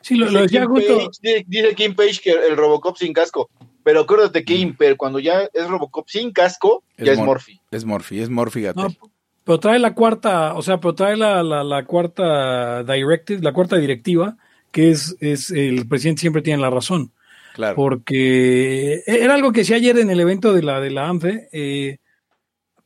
[0.01, 3.49] Sí, lo, dice, decía Kim Page, dice, dice, Kim Page que el Robocop sin casco.
[3.83, 7.59] Pero acuérdate que Imper, cuando ya es Robocop sin casco, ya es Morphy.
[7.71, 8.83] Es Morphy, es Morphy Gatel.
[8.83, 9.11] No,
[9.43, 13.77] pero trae la cuarta, o sea, pero trae la, la, la, cuarta directive, la cuarta
[13.77, 14.37] directiva,
[14.71, 17.11] que es, es el presidente siempre tiene la razón.
[17.55, 17.75] Claro.
[17.75, 21.49] Porque era algo que decía ayer en el evento de la, de la ANFE.
[21.51, 21.97] Eh,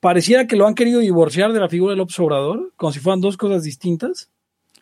[0.03, 3.37] pareciera que lo han querido divorciar de la figura del observador, como si fueran dos
[3.37, 4.29] cosas distintas.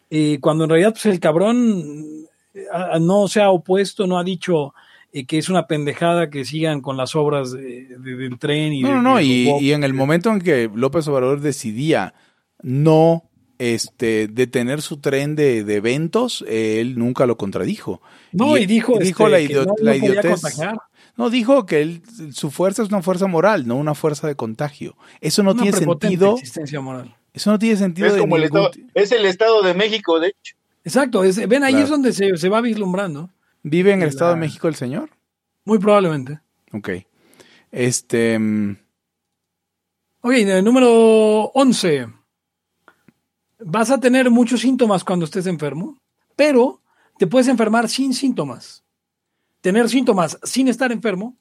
[0.10, 2.25] Eh, cuando en realidad pues, el cabrón
[2.73, 4.73] a, no se ha opuesto, no ha dicho
[5.13, 8.73] eh, que es una pendejada que sigan con las obras de, de, del tren.
[8.73, 12.15] Y no, de, no, no, y, y, en el momento en que López Obrador decidía
[12.63, 13.29] no
[13.60, 18.01] este, detener su tren de, de eventos, eh, él nunca lo contradijo.
[18.31, 19.75] No, y, y dijo, dijo este, la, idiot no,
[20.57, 20.81] la.
[21.17, 22.02] No, dijo que él,
[22.34, 24.95] su fuerza es una fuerza moral, no una fuerza de contagio.
[25.19, 26.38] Eso no una tiene sentido.
[26.38, 27.15] Existencia moral.
[27.34, 28.08] Eso no tiene sentido.
[28.08, 28.62] Es de como el ningún...
[28.65, 30.56] estado, es el Estado de México, de hecho.
[30.84, 31.84] Exacto, es, ven ahí Claro.
[31.86, 33.30] es donde se, se va vislumbrando.
[33.63, 35.10] ¿Vive en el La- Estado de México el señor?
[35.65, 36.39] Muy probablemente.
[36.74, 36.89] Ok.
[37.71, 38.38] Este.
[38.39, 38.78] mm,
[40.21, 42.08] Ok, número 11.
[43.60, 45.97] Vas a tener muchos síntomas cuando estés enfermo,
[46.36, 46.82] pero
[47.17, 48.84] te puedes enfermar sin síntomas.
[49.62, 51.38] Tener síntomas sin estar enfermo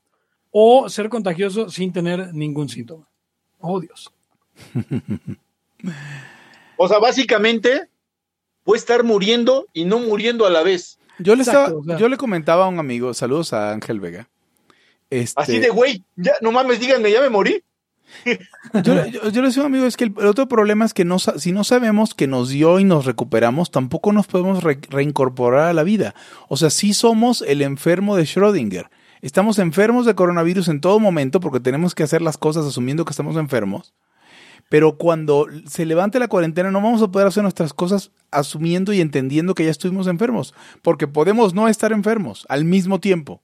[0.50, 3.09] o ser contagioso sin tener ningún síntoma.
[3.59, 4.12] Oh, Dios.
[6.83, 7.90] O sea, básicamente
[8.64, 10.98] puede estar muriendo y no muriendo a la vez.
[11.18, 11.98] Yo le, Exacto, estaba, o sea.
[11.98, 14.30] yo le comentaba a un amigo, saludos a Ángel Vega.
[15.11, 17.62] Este, Así de, güey, ya, no mames, díganme, ya me morí.
[18.85, 21.05] Yo, yo- yo le decía a un amigo, es que el, otro problema es que
[21.05, 25.68] no, si no sabemos que nos dio y nos recuperamos, tampoco nos podemos re- reincorporar
[25.68, 26.14] a la vida.
[26.49, 28.88] O sea, sí somos el enfermo de Schrödinger.
[29.23, 33.11] Estamos enfermos de coronavirus en todo momento porque tenemos que hacer las cosas asumiendo que
[33.11, 33.92] estamos enfermos.
[34.70, 39.01] Pero cuando se levante la cuarentena no vamos a poder hacer nuestras cosas asumiendo y
[39.01, 43.42] entendiendo que ya estuvimos enfermos, porque podemos no estar enfermos al mismo tiempo.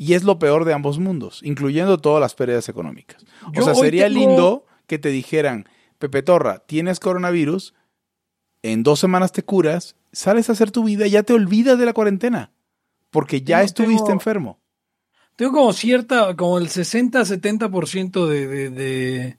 [0.00, 3.24] Y es lo peor de ambos mundos, incluyendo todas las pérdidas económicas.
[3.52, 7.74] Yo o sea, sería tengo- lindo que te dijeran, Pepe Torra, tienes coronavirus,
[8.62, 11.84] en dos semanas te curas, sales a hacer tu vida y ya te olvidas de
[11.86, 12.52] la cuarentena,
[13.10, 14.60] porque ya Tengo- estuviste tengo- enfermo.
[15.34, 19.38] Tengo como cierta, como el 60-70% de, de, de,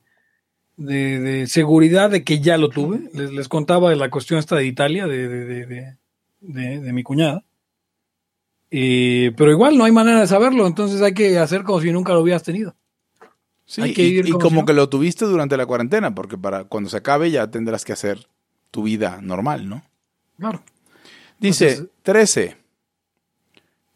[0.77, 3.09] de, de seguridad de que ya lo tuve.
[3.13, 5.97] Les, les contaba de la cuestión esta de Italia, de, de, de, de,
[6.41, 7.43] de- de mi cuñada.
[8.71, 12.13] Eh, pero igual no hay manera de saberlo, entonces hay que hacer como si nunca
[12.13, 12.75] lo hubieras tenido.
[13.65, 14.65] Sí, Hay que y, ir y como como si no.
[14.65, 18.27] que lo tuviste durante la cuarentena, porque para cuando se acabe ya tendrás que hacer
[18.71, 19.83] tu vida normal, ¿no?
[20.39, 20.63] Claro.
[21.39, 22.57] Dice Entonces- 13.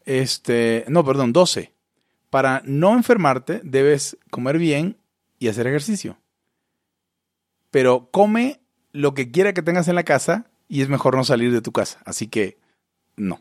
[0.04, 1.72] Este, no, perdón, 12.
[2.30, 4.96] Para no enfermarte debes comer bien
[5.38, 6.18] y hacer ejercicio.
[7.70, 8.60] Pero come
[8.92, 11.72] lo que quiera que tengas en la casa y es mejor no salir de tu
[11.72, 12.00] casa.
[12.04, 12.58] Así que
[13.16, 13.40] no.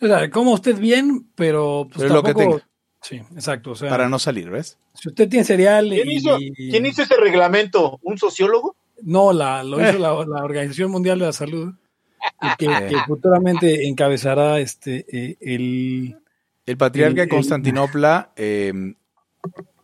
[0.00, 2.68] O sea, coma usted bien, pero pues Pero lo que tenga.
[3.02, 3.70] Sí, exacto.
[3.72, 4.78] O sea, Para no salir, ¿ves?
[4.94, 7.98] si usted tiene cereal ¿Quién y, hizo, ¿quién hizo ese reglamento?
[8.02, 8.74] ¿Un sociólogo?
[9.02, 11.72] No, la, lo hizo la, la Organización Mundial de la Salud,
[12.42, 12.86] y que, Eh.
[12.88, 16.16] que futuramente encabezará este eh, el
[16.66, 18.72] El patriarca El- de Constantinopla, eh,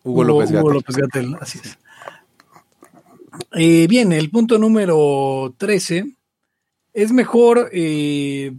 [0.03, 0.75] Hugo, López Hugo Gatell.
[0.75, 1.79] López Gatell, así es.
[3.55, 6.17] Eh, bien, el punto número 13
[6.93, 8.53] es mejor eh,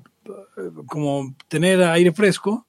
[0.87, 2.65] como tener aire fresco,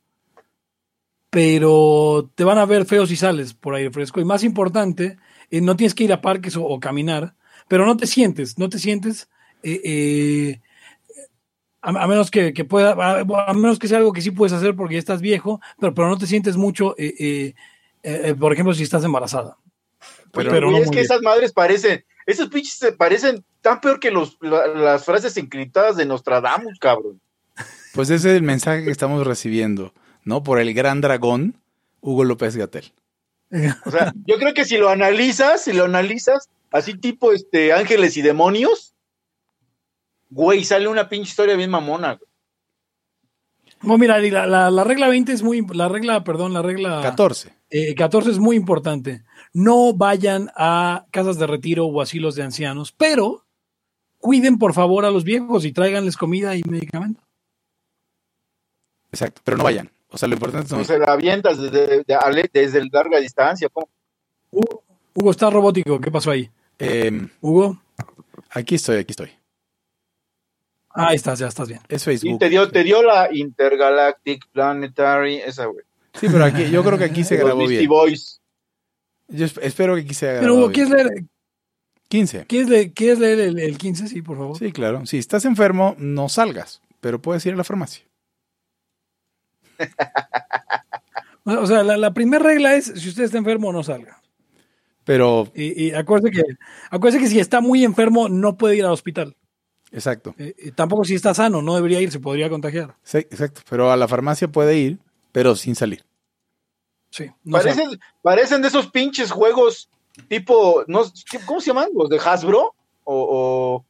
[1.31, 4.21] pero te van a ver feo si sales por aire fresco.
[4.21, 5.17] Y más importante,
[5.51, 7.35] eh, no tienes que ir a parques o, o caminar,
[7.69, 9.29] pero no te sientes, no te sientes,
[9.63, 10.61] eh, eh,
[11.83, 14.53] a, a menos que, que pueda, a, a menos que sea algo que sí puedes
[14.53, 17.55] hacer porque ya estás viejo, pero, pero no te sientes mucho, eh,
[18.39, 19.57] por ejemplo, si estás embarazada.
[20.31, 21.05] Pero, Pero no es que bien.
[21.05, 25.97] esas madres parecen, esos pinches se parecen tan peor que los, la- las frases encriptadas
[25.97, 27.21] de Nostradamus, cabrón.
[27.95, 30.43] Pues ese es el mensaje que estamos recibiendo, ¿no?
[30.43, 31.61] Por el gran dragón,
[32.01, 32.93] Hugo López Gatel.
[33.87, 38.17] O sea, yo creo que si lo analizas, si lo analizas, así tipo este ángeles
[38.17, 38.95] y demonios,
[40.31, 42.15] güey, sale una pinche historia bien mamona.
[42.15, 42.29] güey.
[43.83, 47.53] No, mira, la, la- la regla 20 es muy, la regla, perdón, la regla 14.
[47.71, 49.25] eh, 14 es muy importante.
[49.53, 53.45] No vayan a casas de retiro o asilos de ancianos, pero
[54.19, 57.21] cuiden por favor a los viejos y tráiganles comida y medicamento.
[59.15, 59.91] Exacto, pero no vayan.
[60.11, 62.05] O sea, lo importante No es se la avientas desde,
[62.53, 63.69] desde larga distancia.
[63.73, 63.89] ¿cómo?
[64.51, 66.01] Hugo, está robótico.
[66.01, 66.51] ¿Qué pasó ahí?
[66.79, 67.81] eh, Hugo,
[68.51, 69.31] aquí estoy, aquí estoy.
[70.91, 71.81] ah, ahí estás, ya estás bien.
[71.89, 72.39] Es Y Facebook.
[72.39, 75.85] te dio, te dio la Intergalactic Planetary, esa, güey.
[76.15, 77.89] Sí, pero aquí, yo creo que aquí se grabó bien.
[77.89, 78.41] Boys.
[79.29, 81.25] Yo esp- espero que aquí se haya Pero Hugo, ¿quieres leer,
[82.09, 82.47] 15.
[82.47, 84.07] quieres leer, quieres leer el, el 15?
[84.09, 84.59] Sí, por favor.
[84.59, 85.07] Sí, claro.
[85.07, 88.05] Si estás enfermo, no salgas, pero puedes ir a la farmacia.
[91.47, 94.23] O sea, la, la primera regla es, si usted está enfermo, no salga.
[95.05, 96.43] Pero, Y, y acuérdese, que,
[96.91, 99.37] acuérdese que si está muy enfermo, no puede ir al hospital.
[99.93, 100.35] exacto.
[100.39, 102.97] Eh, tampoco si está sano, no debería ir, se podría contagiar.
[103.03, 103.61] Sí, exacto.
[103.69, 104.99] Pero a la farmacia puede ir,
[105.33, 106.03] pero sin salir.
[107.11, 107.31] Sí.
[107.45, 107.59] no.
[107.59, 109.91] Parecen, parecen de esos pinches juegos
[110.29, 111.03] tipo, no,
[111.45, 111.91] ¿cómo se llaman?
[111.95, 112.75] ¿Los de Hasbro?
[113.05, 113.85] O, o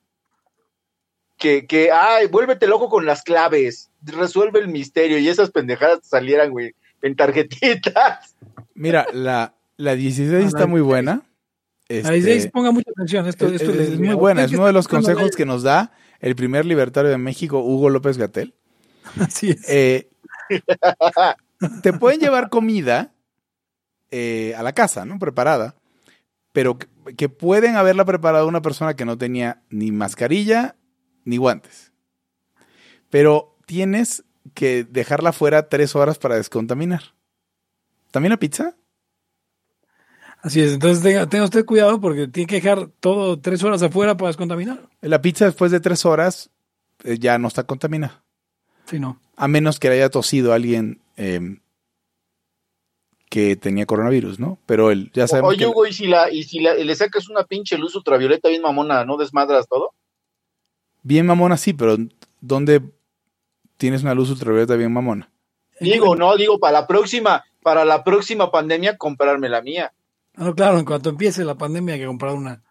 [1.45, 6.51] que, que, ay, vuélvete loco con las claves, resuelve el misterio y esas pendejadas salieran,
[6.51, 8.35] güey, en tarjetitas.
[8.75, 11.21] Mira, la, la 16 Ah, está la muy buena.
[11.91, 13.27] Ahí Este, sí, ponga mucha atención.
[13.29, 14.43] Esto, es, esto es- es muy buena.
[14.45, 18.17] Es uno de los consejos que nos da el primer libertario de México, Hugo López
[18.17, 18.55] Gatel.
[19.17, 19.69] la- Así es.
[19.69, 20.09] Eh,
[21.83, 23.13] te pueden llevar comida
[24.11, 25.19] eh, a la casa, ¿no?
[25.19, 25.75] Preparada,
[26.53, 26.87] pero que,
[27.19, 30.77] que pueden haberla preparado una persona que no tenía ni mascarilla
[31.25, 31.93] ni guantes.
[33.11, 37.15] Pero tienes que dejarla fuera tres horas para descontaminar.
[38.11, 38.77] ¿También la pizza?
[40.43, 40.73] Así es.
[40.75, 44.89] Entonces tenga, tenga usted cuidado porque tiene que dejar todo tres horas afuera para descontaminar.
[45.01, 46.51] La pizza después de tres horas
[47.05, 48.23] eh, ya no está contaminada.
[48.85, 49.19] Sí, no.
[49.37, 51.59] A menos que le haya tosido a alguien eh,
[53.31, 54.59] que tenía coronavirus, ¿no?
[54.67, 57.29] Pero él, ya sabemos Oye, que- Hugo, y si, la, y si la- le sacas
[57.29, 59.93] una pinche luz ultravioleta bien mamona, ¿no desmadras todo?
[61.05, 61.97] Bien mamona, sí, pero
[62.41, 62.83] ¿dónde
[63.77, 65.31] tienes una luz ultravioleta bien mamona?
[65.79, 69.93] Digo, no, digo, para la próxima, para la próxima pandemia, comprarme la mía.
[70.35, 72.63] Ah, no, claro, en cuanto empiece la pandemia hay que comprar una.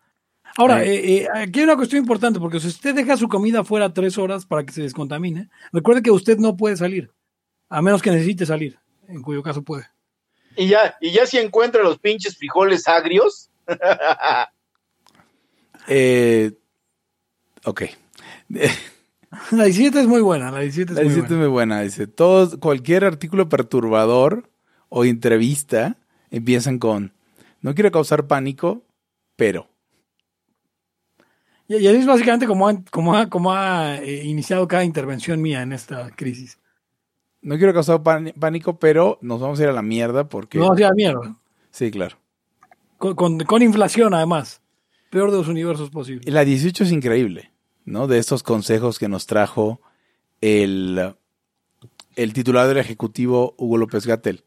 [0.58, 3.94] Ahora, eh, eh, aquí hay una cuestión importante, porque si usted deja su comida fuera
[3.94, 7.12] tres horas para que se descontamine, recuerde que usted no puede salir,
[7.70, 9.88] a menos que necesite salir, en cuyo caso puede.
[10.58, 13.50] Y ya, y ya si encuentra los pinches frijoles agrios,
[15.88, 16.52] Eh,
[17.66, 17.84] ok.
[19.52, 21.44] La 17 es muy buena, la 17 es La muy 17 es buena.
[21.44, 21.82] muy buena.
[21.82, 24.50] Dice, todos, cualquier artículo perturbador
[24.90, 25.98] o entrevista
[26.30, 27.14] empiezan con,
[27.62, 28.84] no quiero causar pánico,
[29.36, 29.68] pero.
[31.68, 35.42] Y, y así es básicamente como ha, como ha, como ha eh, iniciado cada intervención
[35.42, 36.60] mía en esta crisis.
[37.42, 40.58] No quiero causar pánico, pero nos vamos a ir a la mierda porque...
[40.60, 41.36] No hacía mierda.
[41.72, 42.18] Sí, claro.
[42.98, 44.62] Con, con- con inflación, además.
[45.10, 46.32] Peor de los universos posibles.
[46.32, 47.52] La 18 es increíble,
[47.86, 48.08] ¿no?
[48.08, 49.82] De estos consejos que nos trajo
[50.42, 51.16] el,
[52.16, 54.44] el titular del Ejecutivo, Hugo López Gatel.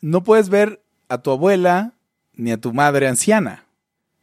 [0.00, 1.94] No puedes ver a tu abuela
[2.34, 3.66] ni a tu madre anciana,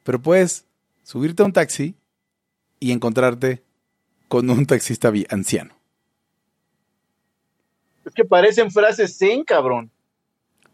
[0.04, 0.66] pero puedes
[1.04, 1.96] subirte a un taxi
[2.80, 3.64] y encontrarte
[4.28, 5.76] con un taxista anciano.
[8.06, 9.92] es que parecen frases zen, cabrón.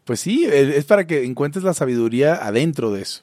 [0.04, 3.22] Pues sí, es es para que encuentres la sabiduría adentro de eso.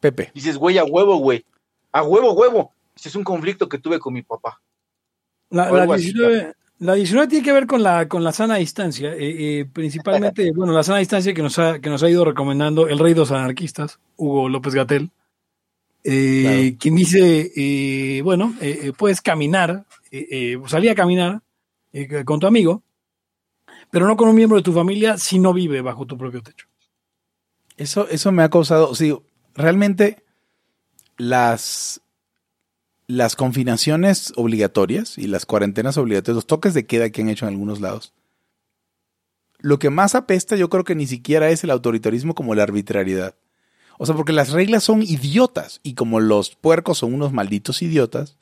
[0.00, 0.30] Pepe.
[0.34, 1.44] Dices, güey, a huevo, güey.
[1.92, 2.72] A huevo, huevo.
[2.96, 4.60] Ese es un conflicto que tuve con mi papá.
[5.50, 8.56] La, la algo así, 19, la 19 tiene que ver con la, con la sana
[8.56, 12.24] distancia, eh, eh, principalmente, bueno, la sana distancia que nos, ha, que nos ha ido
[12.24, 15.10] recomendando el rey de los anarquistas, Hugo López Gatel,
[16.04, 16.76] eh, Claro.
[16.80, 18.54] quien dice, eh, bueno,
[18.96, 21.42] puedes caminar, eh, eh, salir a caminar
[21.92, 22.82] eh, con tu amigo,
[23.90, 26.66] pero no con un miembro de tu familia si no vive bajo tu propio techo.
[27.76, 29.14] Eso, eso me ha causado, sí,
[29.54, 30.22] realmente
[31.16, 32.00] las,
[33.06, 37.52] las confinaciones obligatorias y las cuarentenas obligatorias, los toques de queda que han hecho en
[37.52, 38.12] algunos lados,
[39.58, 43.34] lo que más apesta yo creo que ni siquiera es el autoritarismo como la arbitrariedad.
[43.98, 48.38] O sea, porque las reglas son idiotas y como los puercos son unos malditos idiotas,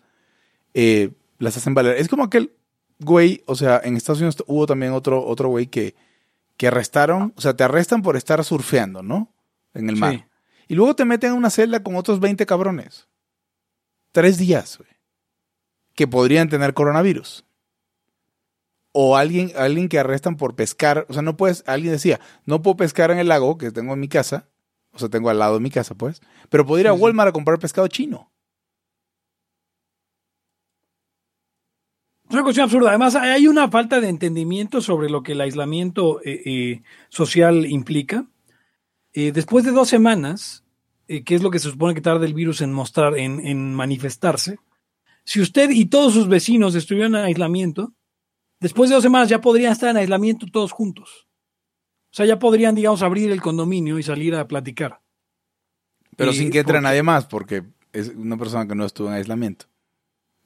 [0.75, 1.97] eh, las hacen valer.
[1.97, 2.53] Es como aquel
[3.01, 5.95] güey, o sea, en Estados Unidos hubo también otro, otro güey que,
[6.57, 9.33] que arrestaron, o sea, te arrestan por estar surfeando, ¿no?
[9.75, 10.28] En el mar.
[10.69, 13.09] Y luego te meten en una celda con otros 20 cabrones.
[14.13, 14.91] Tres días, güey.
[15.95, 17.45] Que podrían tener coronavirus.
[18.93, 21.07] O alguien, alguien que arrestan por pescar.
[21.09, 21.65] O sea, no puedes.
[21.67, 24.49] Alguien decía, no puedo pescar en el lago que tengo en mi casa.
[24.93, 26.21] O sea, tengo al lado de mi casa, pues.
[26.51, 28.31] Pero puedo ir a Walmart a comprar pescado chino.
[32.29, 32.91] Es una cuestión absurda.
[32.91, 38.27] Además, hay una falta de entendimiento sobre lo que el aislamiento eh, eh, social implica.
[39.13, 40.65] Eh, después de dos semanas,
[41.07, 44.59] que es lo que se supone que tarda el virus en mostrar, en, en, manifestarse,
[45.25, 47.95] si usted y todos sus vecinos estuvieran en aislamiento,
[48.61, 51.29] después de dos semanas ya podrían estar en aislamiento todos juntos.
[52.11, 55.01] O sea, ya podrían, digamos, abrir el condominio y salir a platicar.
[56.17, 59.67] Pero sin que entre nadie más, porque es una persona que no estuvo en aislamiento.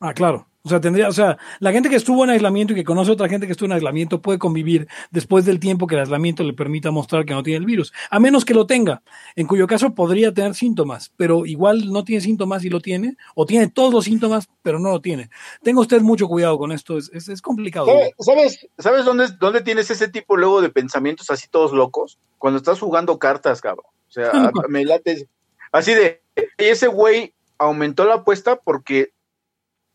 [0.01, 0.49] Ah, claro.
[0.65, 3.15] O sea, tendría, o sea, la gente que estuvo en aislamiento y que conoce a
[3.15, 6.53] otra gente que estuvo en aislamiento puede convivir después del tiempo que el aislamiento le
[6.53, 9.03] permita mostrar que no tiene el virus, a menos que lo tenga,
[9.35, 13.45] en cuyo caso podría tener síntomas, pero igual no tiene síntomas y lo tiene, o
[13.45, 15.31] tiene todos los síntomas, pero no lo tiene.
[15.65, 17.87] Tenga usted mucho cuidado con esto, es, es, complicado.
[18.21, 22.19] ¿Sabes, ¿Sabes dónde, dónde tienes ese tipo luego de pensamientos así todos locos?
[22.39, 23.87] Cuando estás jugando cartas, cabrón.
[24.09, 24.31] O sea,
[24.69, 25.27] me late
[25.73, 26.23] así de,
[26.59, 29.11] ese güey aumentó la apuesta porque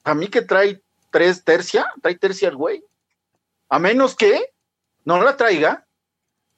[0.07, 2.83] a mí que trae tres tercia, trae tercia el güey.
[3.69, 4.53] A menos que
[5.03, 5.85] no la traiga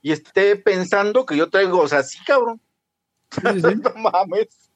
[0.02, 2.62] y esté pensando que yo traigo, o sea, sí, cabrón.
[3.44, 4.72] no mames.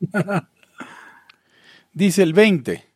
[1.92, 2.86] Dice el 20.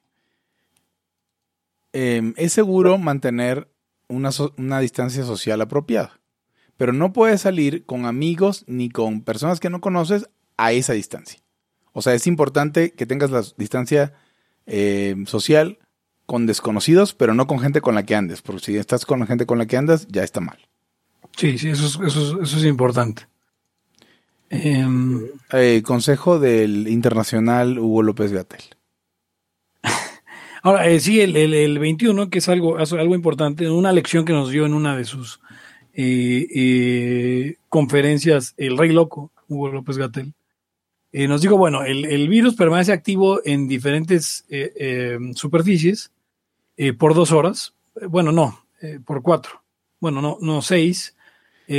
[1.93, 3.71] Em, es seguro mantener
[4.09, 6.21] una, una distancia social apropiada,
[6.77, 11.41] pero no puedes salir con amigos ni con personas que no conoces a esa distancia.
[11.93, 14.13] O sea, es importante que tengas la distancia
[14.67, 15.79] eh, social
[16.27, 19.27] con desconocidos, pero no con gente con la que andes, porque si estás con la
[19.27, 20.59] gente con la que andas, ya está mal.
[21.37, 23.27] Sí, sí, eso es, eso eso es importante.
[24.49, 28.63] Em, eh, consejo del internacional Hugo López Gatel.
[30.63, 34.51] Ahora, eh, sí, el, el, 21, que es algo, algo importante, una lección que nos
[34.51, 35.41] dio en una de sus
[37.69, 40.35] conferencias, el Rey Loco, Hugo López Gatel,
[41.17, 46.11] eh, nos dijo, bueno, el, virus permanece activo en diferentes eh, eh, superficies
[46.99, 47.73] por dos horas.
[48.09, 48.67] Bueno, no,
[49.07, 49.63] por cuatro.
[50.01, 51.15] Bueno, no, no seis.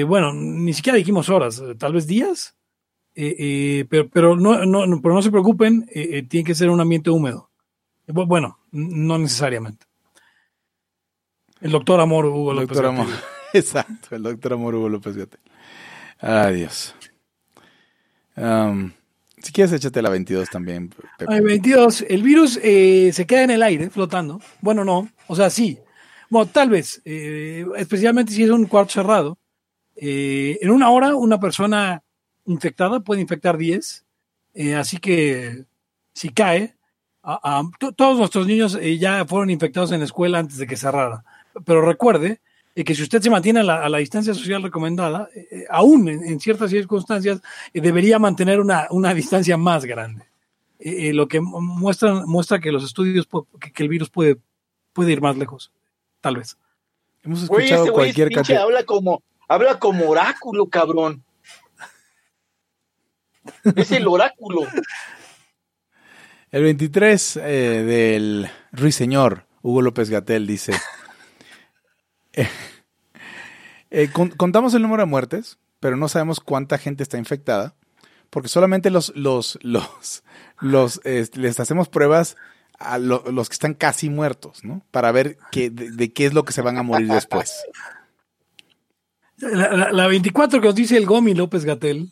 [0.07, 2.55] bueno, ni siquiera dijimos horas, tal vez días.
[3.13, 5.85] pero, pero, no, no, pero no se preocupen,
[6.29, 7.49] tiene que ser un ambiente húmedo.
[8.07, 9.85] Bueno, no necesariamente.
[11.59, 12.69] El doctor Amor Hugo López.
[12.69, 13.07] Doctor Amor.
[13.53, 15.37] Exacto, el doctor Amor Hugo López Gate.
[16.21, 16.95] Adiós.
[18.37, 18.91] Um,
[19.45, 20.89] si quieres, échate la 22 también.
[21.19, 21.39] Pepe.
[21.39, 22.05] 22.
[22.09, 24.41] El virus eh, se queda en el aire, flotando.
[24.59, 25.07] Bueno, no.
[25.27, 25.77] O sea, sí.
[26.31, 26.99] Bueno, tal vez.
[27.05, 29.37] Eh, especialmente si es un cuarto cerrado.
[29.95, 32.01] Eh, en una hora, una persona
[32.47, 34.03] infectada puede infectar 10.
[34.77, 35.65] así que
[36.11, 36.75] si cae,
[37.95, 41.23] todos nuestros niños ya fueron infectados en la escuela antes de que cerrara.
[41.65, 42.41] Pero recuerde
[42.83, 46.69] que si usted se mantiene a la, distancia social recomendada, eh, eh, aún en, ciertas
[46.69, 47.41] circunstancias,
[47.73, 50.25] eh, debería mantener una, distancia más grande.
[51.13, 53.27] lo que muestra, muestra que los estudios,
[53.61, 54.37] que, el virus puede,
[54.91, 55.71] puede ir más lejos,
[56.19, 56.57] tal vez.
[57.23, 58.63] Hemos escuchado cualquier cantidad.
[58.63, 61.23] Habla como, habla como oráculo, cabrón.
[63.73, 64.67] es el oráculo.
[66.51, 70.73] El 23 del Ruiseñor, Hugo López Gatel, dice...
[73.91, 77.75] Eh, contamos el número de muertes, pero no sabemos cuánta gente está infectada,
[78.29, 80.23] porque solamente los, los, los,
[80.59, 82.35] los les hacemos pruebas
[82.79, 84.81] a los que están casi muertos, ¿no?
[84.91, 87.53] Para ver qué, de, qué es lo que se van a morir después.
[89.37, 92.11] La, 24 que os dice el Gomi López Gatel,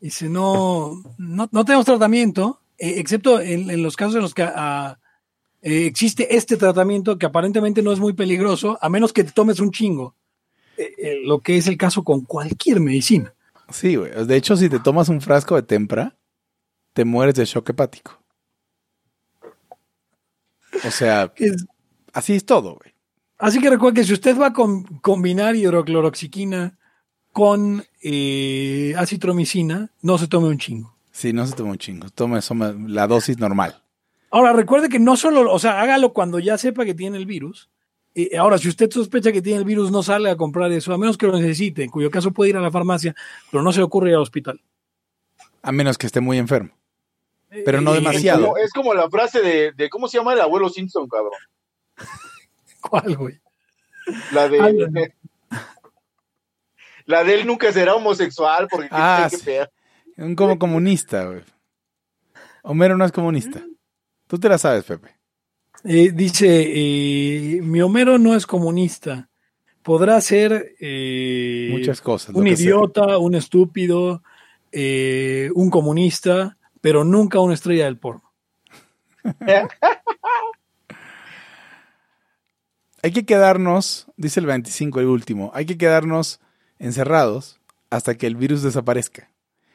[0.00, 4.98] dice, no, no, tenemos tratamiento, eh, excepto en, los casos en los que ah,
[5.62, 9.60] eh, existe este tratamiento que aparentemente no es muy peligroso, a menos que te tomes
[9.60, 10.14] un chingo.
[10.76, 13.34] Eh, eh, lo que es el caso con cualquier medicina.
[13.70, 14.10] Sí, güey.
[14.26, 16.16] De hecho, si te tomas un frasco de tempra,
[16.92, 18.18] te mueres de shock hepático.
[20.84, 21.32] O sea,
[22.12, 22.92] así es todo, güey.
[23.38, 26.78] Así que recuerde que si usted va a combinar hidrocloroxiquina
[27.32, 30.96] con eh, acitromicina, no se tome un chingo.
[31.10, 32.08] Sí, no se tome un chingo.
[32.10, 32.40] Tome
[32.88, 33.82] la dosis normal.
[34.32, 37.68] Ahora, recuerde que no solo, o sea, hágalo cuando ya sepa que tiene el virus,
[38.38, 41.18] ahora, si usted sospecha que tiene el virus, no sale a comprar eso, a menos
[41.18, 43.14] que lo necesite, en cuyo caso puede ir a la farmacia,
[43.50, 44.58] pero no se le ocurre ir al hospital.
[45.60, 46.70] A menos que esté muy enfermo.
[47.50, 48.56] Pero no demasiado.
[48.56, 51.32] Es como, la frase de, ¿cómo se llama el abuelo Simpson, cabrón?
[52.80, 53.38] ¿Cuál, güey?
[54.32, 55.12] La de...
[57.04, 59.52] La de él nunca será homosexual porque Ah, qué sí.
[60.16, 61.42] Un como comunista, güey.
[62.62, 63.62] Homero no es comunista.
[64.32, 65.10] Tú te la sabes, Pepe.
[65.84, 69.28] Eh, dice, eh, mi Homero no es comunista.
[69.82, 72.34] Podrá ser eh, Muchas cosas.
[72.34, 72.54] un sea.
[72.54, 74.22] idiota, un estúpido,
[74.72, 78.32] un comunista, pero nunca una estrella del porno.
[83.02, 86.40] Hay que quedarnos, dice el 25, el último, hay que quedarnos
[86.78, 87.60] encerrados
[87.90, 89.30] hasta que el virus desaparezca.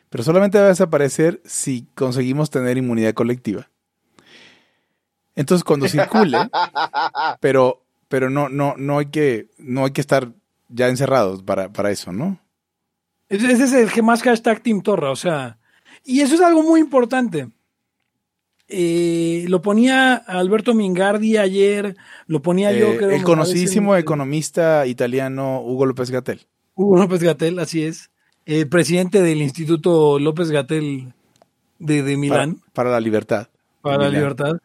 [0.10, 3.70] Pero solamente va a desaparecer si conseguimos tener inmunidad colectiva.
[5.38, 6.40] Entonces cuando circule,
[7.40, 10.32] pero, pero no, no, no hay que, no hay que estar
[10.68, 12.40] ya encerrados para, para eso, ¿no?
[13.30, 15.60] Ese es el que más hashtag Team Torra, o sea,
[16.04, 17.50] y eso es algo muy importante.
[18.68, 22.88] Eh, lo ponía Alberto Mingardi ayer, lo ponía yo.
[22.88, 26.48] Eh, creo, el conocidísimo economista italiano Hugo López Gatel.
[26.74, 28.10] Hugo López Gatel, así es.
[28.46, 31.14] El presidente del Instituto López Gatel
[31.78, 33.50] de, de Milán, para la libertad.
[33.82, 34.58] para, la libertad.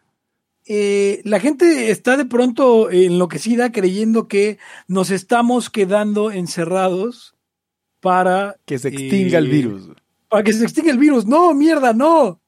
[0.65, 4.57] Eh, la gente está de pronto enloquecida creyendo que
[4.87, 7.35] nos estamos quedando encerrados
[7.99, 9.89] para Que se extinga el eh, virus.
[10.29, 11.25] Para que se extinga el virus.
[11.25, 12.39] No, mierda, no.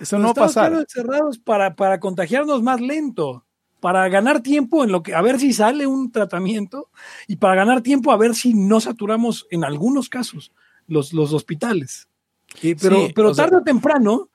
[0.00, 0.64] Eso Nos no va a estamos pasar.
[0.70, 3.44] quedando encerrados para, para contagiarnos más lento,
[3.80, 6.88] para ganar tiempo en lo que, a ver si sale un tratamiento
[7.28, 10.52] y para ganar tiempo a ver si no saturamos en algunos casos
[10.86, 12.08] los, los hospitales.
[12.62, 14.29] Eh, pero Sí, pero o sea- tarde o temprano,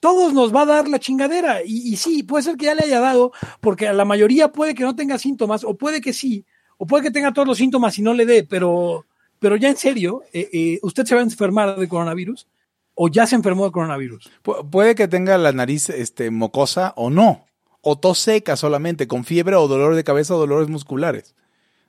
[0.00, 1.62] todos nos va a dar la chingadera.
[1.64, 4.74] Y, y sí, puede ser que ya le haya dado, porque a la mayoría puede
[4.74, 6.44] que no tenga síntomas, o puede que sí,
[6.76, 9.04] o puede que tenga todos los síntomas y no le dé, pero,
[9.38, 12.46] pero ya en serio, eh, eh, usted se va a enfermar de coronavirus
[12.94, 14.30] o ya se enfermó de coronavirus.
[14.44, 17.44] Pu- puede que tenga la nariz este, mocosa o no.
[17.80, 21.36] O tos seca solamente, con fiebre o dolor de cabeza o dolores musculares.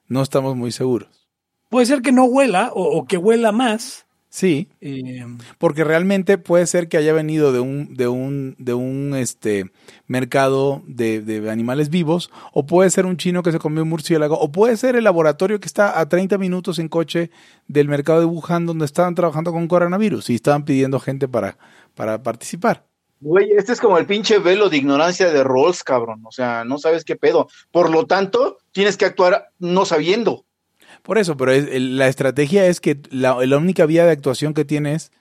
[0.08, 1.28] No estamos muy seguros.
[1.70, 4.06] Puede ser que no huela o, o que huela más.
[4.32, 5.26] Sí, eh,
[5.58, 9.72] porque realmente puede ser que haya venido de un, de un, de un este,
[10.06, 14.40] mercado de, de animales vivos, o puede ser un chino que se comió un murciélago,
[14.40, 17.32] o puede ser el laboratorio que está a 30 minutos en coche
[17.68, 21.58] del mercado de Wuhan donde estaban trabajando con coronavirus y estaban pidiendo gente para,
[21.96, 22.86] para participar.
[23.22, 26.22] Güey, este es como el pinche velo de ignorancia de Rolls, cabrón.
[26.26, 27.50] O sea, no sabes qué pedo.
[27.72, 30.46] Por lo tanto, tienes que actuar no sabiendo.
[31.04, 34.54] Por eso, pero es- el- la estrategia es que la, la única vía de actuación
[34.54, 35.12] que tienes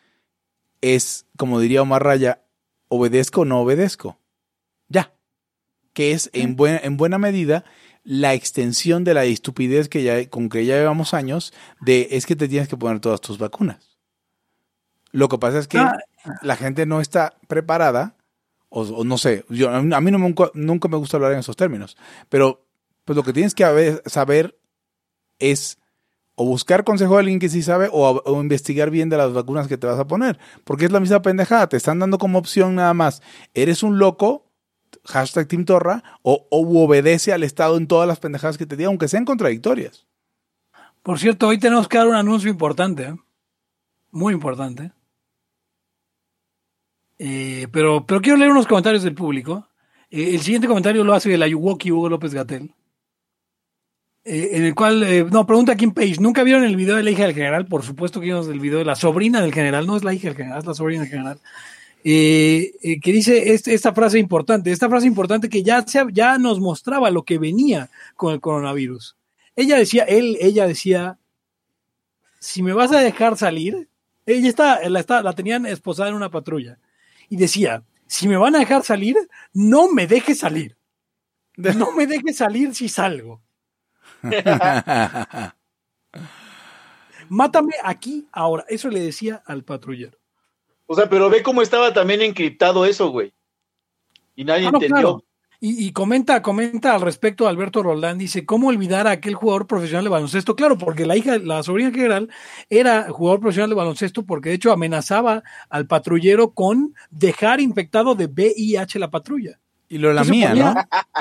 [0.81, 2.43] es, como diría Omar Raya,
[2.89, 4.19] obedezco o no obedezco.
[4.89, 5.13] Ya.
[5.93, 7.65] Que es en, buen- en buena medida
[8.05, 12.37] la extensión de la estupidez que ya, con que ya llevamos años de es que
[12.37, 13.99] te tienes que poner todas tus vacunas.
[15.11, 15.97] Lo que pasa es que Ah.
[16.43, 18.15] la gente no está preparada,
[18.69, 21.57] o, o no sé, yo, a mí no me- nunca, me gusta hablar en esos
[21.57, 21.97] términos,
[22.29, 22.65] pero
[23.05, 24.59] pues lo que tienes que saber
[25.39, 25.79] es
[26.35, 29.77] o buscar consejo de alguien que sí sabe o, investigar bien de las vacunas que
[29.77, 30.39] te vas a poner.
[30.63, 31.69] Porque es la misma pendejada.
[31.69, 33.23] Te están dando como opción nada más.
[33.55, 34.47] Eres un loco,
[35.05, 38.89] hashtag Team Torra, o, o obedece al Estado en todas las pendejadas que te diga,
[38.89, 40.07] aunque sean contradictorias.
[41.03, 43.17] por cierto, hoy tenemos que dar un anuncio importante, ¿eh?
[44.13, 44.93] muy importante.
[47.19, 49.67] Eh, pero, pero quiero leer unos comentarios del público.
[50.09, 52.73] Eh, el siguiente comentario lo hace el Ayuwoki Hugo López Gatel.
[54.29, 57.11] Eh, en el cual, eh, no, pregunta Kim Page, ¿nunca vieron el video de la
[57.11, 57.67] hija del general?
[57.67, 60.29] Por supuesto que vimos el video de la sobrina del general, no es la hija
[60.29, 61.41] del general, es la sobrina del general.
[62.05, 66.39] Eh, eh, que dice este- esta frase importante, esta frase importante que ya, se- ya
[66.39, 69.17] nos mostraba lo que venía con el coronavirus.
[69.57, 71.19] Ella decía, él, ella decía,
[72.39, 73.89] si me vas a dejar salir,
[74.27, 76.79] ella está, la, está, la tenían esposada en una patrulla,
[77.29, 79.17] y decía, si me van a dejar salir,
[79.53, 80.77] no me dejes salir.
[81.77, 83.41] No me dejes salir si salgo.
[87.29, 88.65] Mátame aquí, ahora.
[88.69, 90.19] Eso le decía al patrullero.
[90.87, 93.35] O sea, pero ve cómo estaba también encriptado eso, güey.
[94.35, 94.97] Y nadie Ah, no, entendió.
[94.97, 95.25] claro.
[95.61, 100.05] Y, y comenta, comenta al respecto Alberto Roldán, dice, ¿cómo olvidar a aquel jugador profesional
[100.05, 100.55] de baloncesto?
[100.55, 102.31] Claro, porque la hija, la sobrina general
[102.71, 108.27] era jugador profesional de baloncesto porque de hecho amenazaba al patrullero con dejar infectado de
[108.27, 109.59] VIH la patrulla.
[109.89, 110.81] Y lo la Se mía, ponía- ¿no?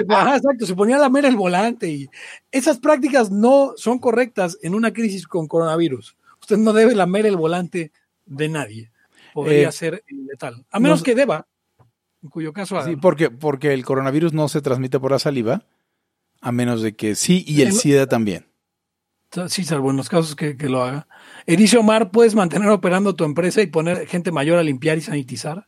[0.18, 2.09] ajá, exacto, se ponía a lamer el volante y
[2.51, 6.15] esas prácticas no son correctas en una crisis con coronavirus.
[6.41, 7.91] Usted no debe lamer el volante
[8.26, 8.91] de nadie.
[9.34, 10.65] Podría Eh, ser letal.
[10.72, 11.47] A menos nos- que deba,
[12.24, 12.84] en cuyo caso.
[12.84, 15.63] Sí, porque, porque el coronavirus no se transmite por la saliva,
[16.41, 18.45] a menos de que sí, y el SIDA también.
[19.49, 21.07] Sí, salvo en los casos que, que lo haga.
[21.45, 25.68] Edicio Omar, ¿puedes mantener operando tu empresa y poner gente mayor a limpiar y sanitizar?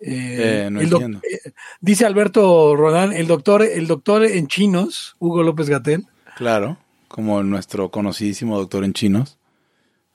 [0.00, 5.42] Eh, Eh, no el eh, dice Alberto Rodán, el doctor, el doctor en chinos, Hugo
[5.42, 6.76] López Gatel, Claro,
[7.08, 9.38] como nuestro conocidísimo doctor en chinos.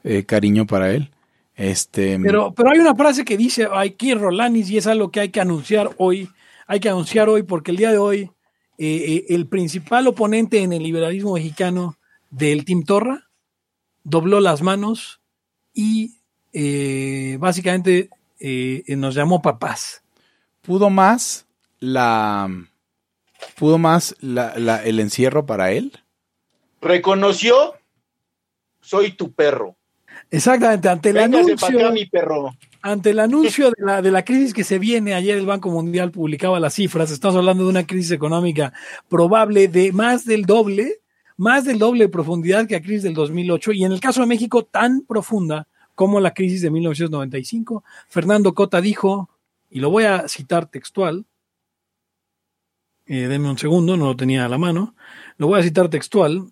[0.04, 1.10] eh, cariño para él.
[1.56, 5.30] Este, pero, pero hay una frase que dice aquí Rolanis y es algo que hay
[5.30, 6.30] que anunciar hoy.
[6.68, 8.32] Hay que anunciar hoy porque el día de hoy
[8.78, 12.00] el principal oponente en el liberalismo mexicano
[12.32, 13.30] del Team Torra
[14.04, 15.22] dobló las manos
[15.74, 16.16] y
[17.38, 18.10] básicamente
[18.88, 20.04] nos llamó papás.
[20.62, 21.48] ¿Pudo más
[21.80, 22.50] la
[23.58, 25.92] pudo más el encierro para él?
[26.82, 27.76] Reconoció
[28.82, 29.76] soy tu perro.
[30.30, 31.92] Exactamente, ante el anuncio.
[31.92, 32.56] mi perro.
[32.82, 36.12] Ante el anuncio de la, de la crisis que se viene, ayer el Banco Mundial
[36.12, 38.74] publicaba las cifras, estamos hablando de una crisis económica
[39.08, 41.02] probable de más del doble,
[41.38, 44.28] más del doble de profundidad que la crisis del 2008 y en el caso de
[44.28, 45.68] México tan profunda
[46.02, 47.84] como la crisis de 1995.
[48.08, 49.30] Fernando Cota dijo,
[49.70, 51.28] y lo voy a citar textual,
[53.06, 54.95] eh, denme un segundo, no lo tenía a la mano,
[55.38, 56.52] lo voy a citar textual,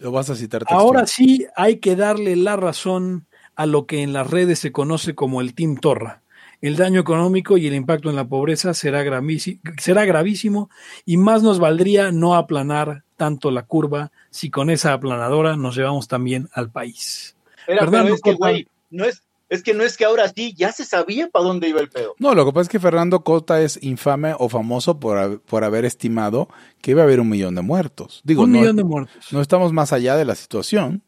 [0.00, 0.64] lo vas a citar.
[0.66, 5.14] Ahora sí hay que darle la razón a lo que en las redes se conoce
[5.14, 6.24] como el Team Torra.
[6.60, 10.68] El daño económico y el impacto en la pobreza será gravísimo
[11.04, 16.08] y más nos valdría no aplanar tanto la curva si con esa aplanadora nos llevamos
[16.08, 17.36] también al país.
[17.66, 20.84] Pero es que, güey, no es, es que no es que ahora sí, ya se
[20.86, 22.14] sabía para dónde iba el pedo.
[22.18, 25.84] No, lo que pasa es que Fernando Cota es infame o famoso por, por haber
[25.84, 26.48] estimado
[26.80, 28.22] que iba a haber un millón de muertos.
[28.24, 29.30] Digo, un no, millón de muertos.
[29.30, 31.02] No estamos más allá de la situación.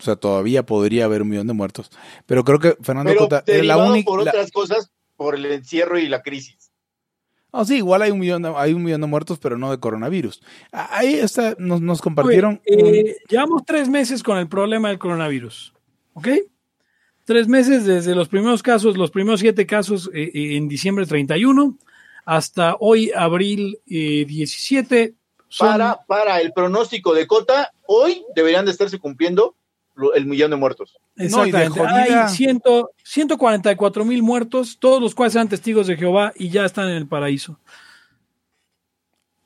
[0.00, 1.90] O sea, todavía podría haber un millón de muertos.
[2.26, 4.06] Pero creo que Fernando Cota es la única.
[4.06, 6.72] por otras cosas, por el encierro y la crisis.
[7.52, 9.78] Oh, sí, igual hay un millón de, hay un millón de muertos, pero no de
[9.78, 10.42] coronavirus.
[10.72, 12.60] Ahí está, nos, nos compartieron.
[12.66, 15.73] Eh, llevamos tres meses con el problema del coronavirus.
[16.14, 16.28] ¿Ok?
[17.24, 21.76] tres meses desde los primeros casos, los primeros siete casos eh, eh, en diciembre 31
[22.24, 25.02] hasta hoy, abril 17.
[25.02, 25.14] Eh,
[25.58, 29.54] para, para el pronóstico de Cota, hoy deberían de estarse cumpliendo
[30.14, 30.96] el millón de muertos.
[31.16, 31.80] Exactamente.
[31.80, 32.12] Hay
[33.04, 37.06] 144 mil muertos, todos los cuales eran testigos de Jehová y ya están en el
[37.06, 37.60] paraíso.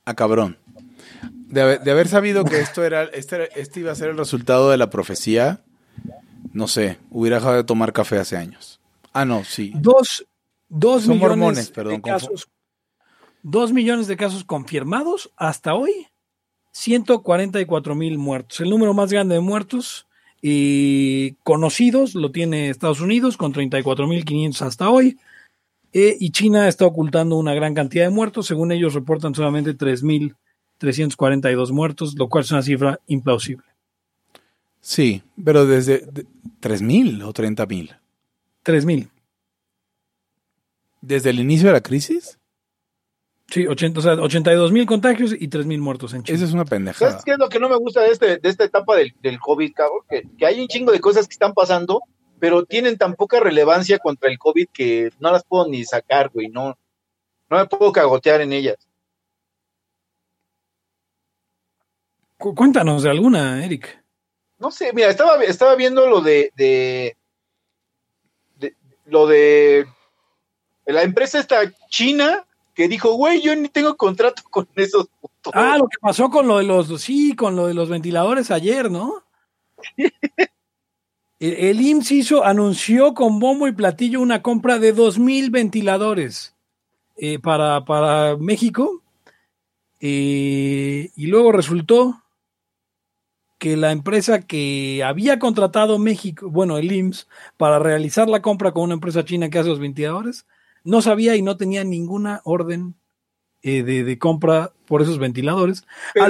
[0.05, 0.57] A ah, cabrón.
[1.49, 4.91] De haber, sabido que esto era, este, este iba a ser el resultado de la
[4.91, 5.63] profecía,
[6.53, 8.81] no sé, hubiera dejado de tomar café hace años.
[9.13, 9.73] Ah, no, sí.
[9.75, 10.27] Dos,
[10.69, 12.49] dos millones de casos.
[13.43, 16.09] Dos millones de casos confirmados hasta hoy.
[16.73, 18.61] 144 mil muertos.
[18.61, 20.07] El número más grande de muertos
[20.41, 25.19] y conocidos lo tiene Estados Unidos con 34 mil 500 hasta hoy.
[25.93, 28.47] Eh, y China está ocultando una gran cantidad de muertos.
[28.47, 33.68] Según ellos reportan solamente 3.342 muertos, lo cual es una cifra implausible.
[34.81, 36.07] Sí, pero desde
[36.61, 37.95] tres mil o treinta mil.
[38.63, 39.11] Tres mil.
[41.01, 42.39] ¿Desde el inicio de la crisis?
[43.51, 46.37] Sí, 80, o sea, 82 mil contagios y tres mil muertos en China.
[46.37, 47.13] Esa es una pendejada.
[47.13, 49.39] ¿Sabes qué es lo que no me gusta de, este, de esta etapa del, del
[49.39, 50.01] COVID, cabrón?
[50.09, 52.03] Que, que, hay un chingo de cosas que están pasando,
[52.39, 56.49] pero tienen tan poca relevancia contra el COVID que no las puedo ni sacar, güey.
[56.49, 56.79] No,
[57.49, 58.77] no me puedo cagotear en ellas.
[62.37, 63.98] Cuéntanos de alguna, Eric.
[64.59, 67.17] No sé, mira, estaba, estaba viendo lo de, de,
[69.07, 69.87] lo de
[70.87, 72.45] la empresa esta china
[72.75, 75.53] que dijo, güey, yo ni tengo contrato con esos putos.
[75.55, 78.91] Ah, lo que pasó con lo de los, sí, con lo de los ventiladores ayer,
[78.91, 79.25] ¿no?
[81.41, 86.55] el, IMSS hizo, anunció con bombo y platillo una compra de dos mil ventiladores
[87.17, 89.03] eh, para, para México.
[90.01, 92.23] Eh, y luego resultó
[93.59, 98.85] que la empresa que había contratado México, bueno, el IMSS, para realizar la compra con
[98.85, 100.47] una empresa china que hace los ventiladores,
[100.85, 102.95] no sabía y no tenía ninguna orden
[103.63, 105.85] eh, de, compra por esos ventiladores.
[106.15, 106.27] Pero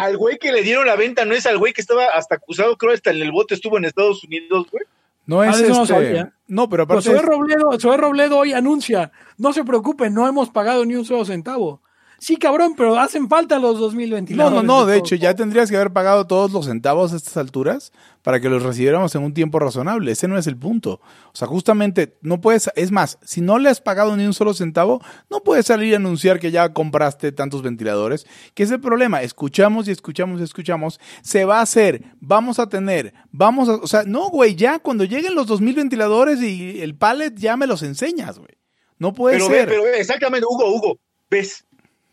[0.00, 2.76] al güey que le dieron la venta no es al güey que estaba hasta acusado,
[2.78, 4.84] creo, hasta en el bote estuvo en Estados Unidos, güey.
[5.26, 6.32] No es ah, este...
[6.48, 7.10] No, pero aparte...
[7.10, 11.82] Pues Robledo, Robledo hoy anuncia, no se preocupen, no hemos pagado ni un solo centavo.
[12.20, 14.36] Sí, cabrón, pero hacen falta los 2022.
[14.36, 17.38] No, no, no, de, hecho, ya tendrías que haber pagado todos los centavos a estas
[17.38, 20.12] alturas para que los recibiéramos en un tiempo razonable.
[20.12, 21.00] Ese no es el punto.
[21.32, 24.52] O sea, justamente, no puedes, es más, si no le has pagado ni un solo
[24.52, 25.00] centavo,
[25.30, 29.22] no puedes salir a anunciar que ya compraste tantos ventiladores, que es el problema.
[29.22, 31.00] Escuchamos y escuchamos y escuchamos.
[31.22, 35.04] Se va a hacer, vamos a tener, vamos a, o sea, no, güey, ya cuando
[35.04, 38.58] lleguen los 2000 ventiladores y el pallet ya me los enseñas, güey.
[38.98, 39.66] No puede ser.
[39.66, 41.00] pero exactamente, Hugo, Hugo,
[41.30, 41.64] ves,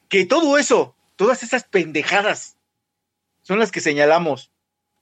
[0.10, 2.56] que todo eso, todas esas pendejadas,
[3.42, 4.52] son las que señalamos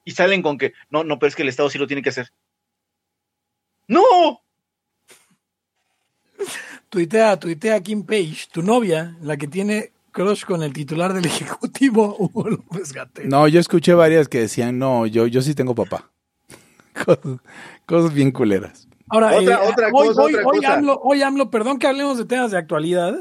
[0.03, 2.09] y salen con que, no, no, pero es que el Estado sí lo tiene que
[2.09, 2.31] hacer.
[3.87, 4.41] ¡No!
[6.89, 12.15] Tuitea, tuitea Kim Page, tu novia, la que tiene crush con el titular del Ejecutivo,
[12.17, 12.93] Hugo López
[13.25, 16.11] No, yo escuché varias que decían, no, yo, yo sí tengo papá.
[17.05, 17.39] cosas,
[17.85, 18.87] cosas bien culeras.
[19.09, 20.73] Ahora, Otra- eh, otra hoy, cosa, hoy- otra hoy cosa.
[20.73, 23.13] AMLO, hoy AMLO, perdón que hablemos de temas de actualidad,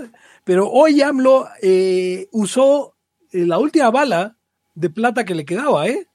[0.44, 2.94] pero hoy AMLO eh, usó
[3.32, 4.36] eh, la última bala
[4.74, 6.06] de plata que le quedaba, ¿eh?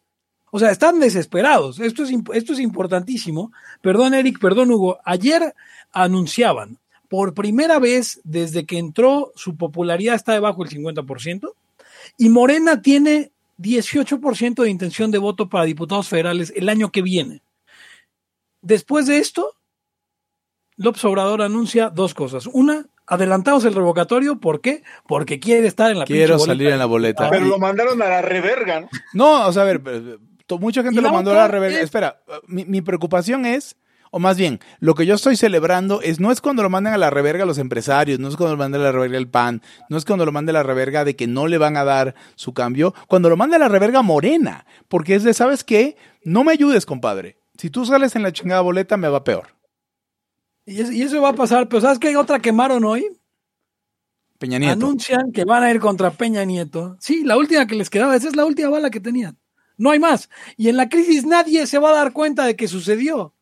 [0.51, 1.79] O sea, están desesperados.
[1.79, 3.51] Esto es, esto es importantísimo.
[3.81, 4.99] Perdón, Eric, perdón, Hugo.
[5.05, 5.53] Ayer
[5.91, 11.53] anunciaban, por primera vez desde que entró, su popularidad está debajo del 50%,
[12.17, 17.41] y Morena tiene 18% de intención de voto para diputados federales el año que viene.
[18.61, 19.55] Después de esto,
[20.75, 22.47] López Obrador anuncia dos cosas.
[22.47, 24.39] Una, adelantamos el revocatorio.
[24.39, 24.83] ¿Por qué?
[25.07, 26.45] Porque quiere estar en la Quiero boleta.
[26.53, 27.29] salir en la boleta.
[27.29, 28.89] Pero Y- lo mandaron a la reverga, ¿no?
[29.13, 31.77] No, o sea, a ver, pero, to- mucha gente lo mandó a la reverga.
[31.77, 33.75] es- Espera, mi, mi preocupación es,
[34.11, 36.97] o más bien, lo que yo estoy celebrando es no es cuando lo manden a
[36.97, 39.97] la reverga los empresarios, no es cuando lo manden a la reverga el PAN, no
[39.97, 42.53] es cuando lo mande a la reverga de que no le van a dar su
[42.55, 45.95] cambio, cuando lo mande a la reverga Morena, porque es de, ¿sabes qué?
[46.23, 47.37] No me ayudes, compadre.
[47.57, 49.58] Si tú sales en la chingada boleta, me va peor.
[50.69, 51.67] Y, es- y eso va a pasar.
[51.67, 53.07] Pero ¿sabes qué otra quemaron hoy?
[54.37, 54.73] Peña Nieto.
[54.73, 56.95] Anuncian que van a ir contra Peña Nieto.
[56.99, 58.15] Sí, la última que les quedaba.
[58.15, 59.37] Esa es la última bala que tenían.
[59.77, 60.29] No hay más.
[60.57, 63.33] Y en la crisis nadie se va a dar cuenta de que sucedió.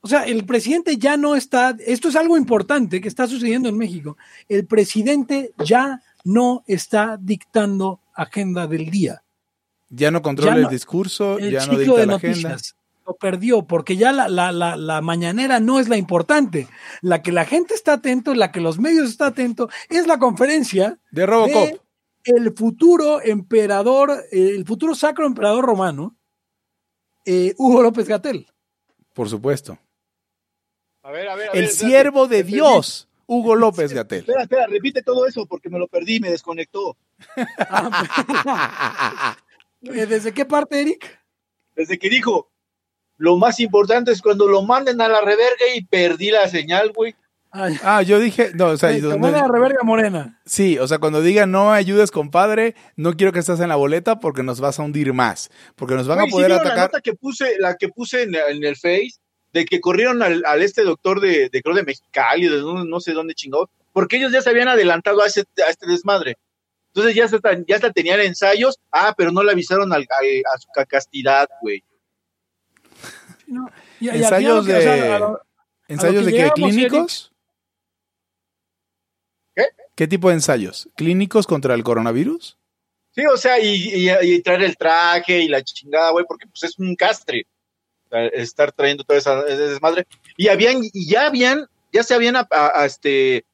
[0.00, 1.74] O sea, el presidente ya no está.
[1.84, 4.16] Esto es algo importante que está sucediendo en México.
[4.48, 9.22] El presidente ya no está dictando agenda del día.
[9.88, 12.85] Ya no controla Ya no- el discurso, El ya no dicta de la noticias agenda.
[13.06, 16.68] Lo perdió porque ya la, la, la, la mañanera no es la importante.
[17.02, 20.98] La que la gente está atento, la que los medios están atentos, es la conferencia
[21.10, 21.68] De Robocop.
[21.68, 21.80] de
[22.26, 26.16] el futuro emperador, eh, el futuro sacro emperador romano,
[27.24, 28.46] eh, Hugo López Gatel.
[29.14, 29.78] Por supuesto.
[31.02, 31.58] A ver, a ver, a ver.
[31.58, 31.86] El espérate.
[31.94, 32.52] siervo de perdí.
[32.54, 34.20] Dios, Hugo López Gatel.
[34.20, 36.96] Espera, espera, repite todo eso porque me lo perdí y me desconectó.
[37.58, 39.36] Ah,
[39.82, 41.20] eh, ¿Desde qué parte, Eric?
[41.74, 42.50] Desde que dijo,
[43.18, 47.14] lo más importante es cuando lo manden a la reverga y perdí la señal, güey.
[47.50, 50.40] Ay, Ah, yo dije, no, o sea, ay, manda la reverga morena.
[50.44, 54.20] sí, o sea, cuando digan no ayudes, compadre, no quiero que estés en la boleta
[54.20, 56.76] porque nos vas a hundir más, porque nos van Güey, a ¿sí poder vieron atacar.
[56.78, 59.14] La nota que puse, la que puse en, en el Face,
[59.54, 63.00] de que corrieron al, al este doctor de, de creo de Mexicali, de no, no
[63.00, 66.36] sé dónde chingado, porque ellos ya se habían adelantado a, ese, a este desmadre.
[66.88, 70.58] Entonces ya hasta, ya hasta tenían ensayos, ah, pero no le avisaron al, al- a
[70.58, 71.82] su castidad, güey.
[73.46, 73.68] ¿No?
[74.00, 75.42] Y- y al Ensayos final, o sea, de- lo-
[75.88, 76.50] ¿Ensayos que de qué?
[76.50, 77.32] ¿Clínicos?
[79.54, 79.64] ¿Qué?
[79.94, 80.88] ¿Qué tipo de ensayos?
[80.96, 82.58] ¿Clínicos contra el coronavirus?
[83.14, 83.68] Sí, o sea, y,
[84.08, 87.46] y- y traer el traje y la chingada, güey, porque pues es un castre
[88.32, 90.06] estar trayendo todo esa, desmadre.
[90.36, 93.44] Y habían, y ya habían, ya se habían a- a- a, este,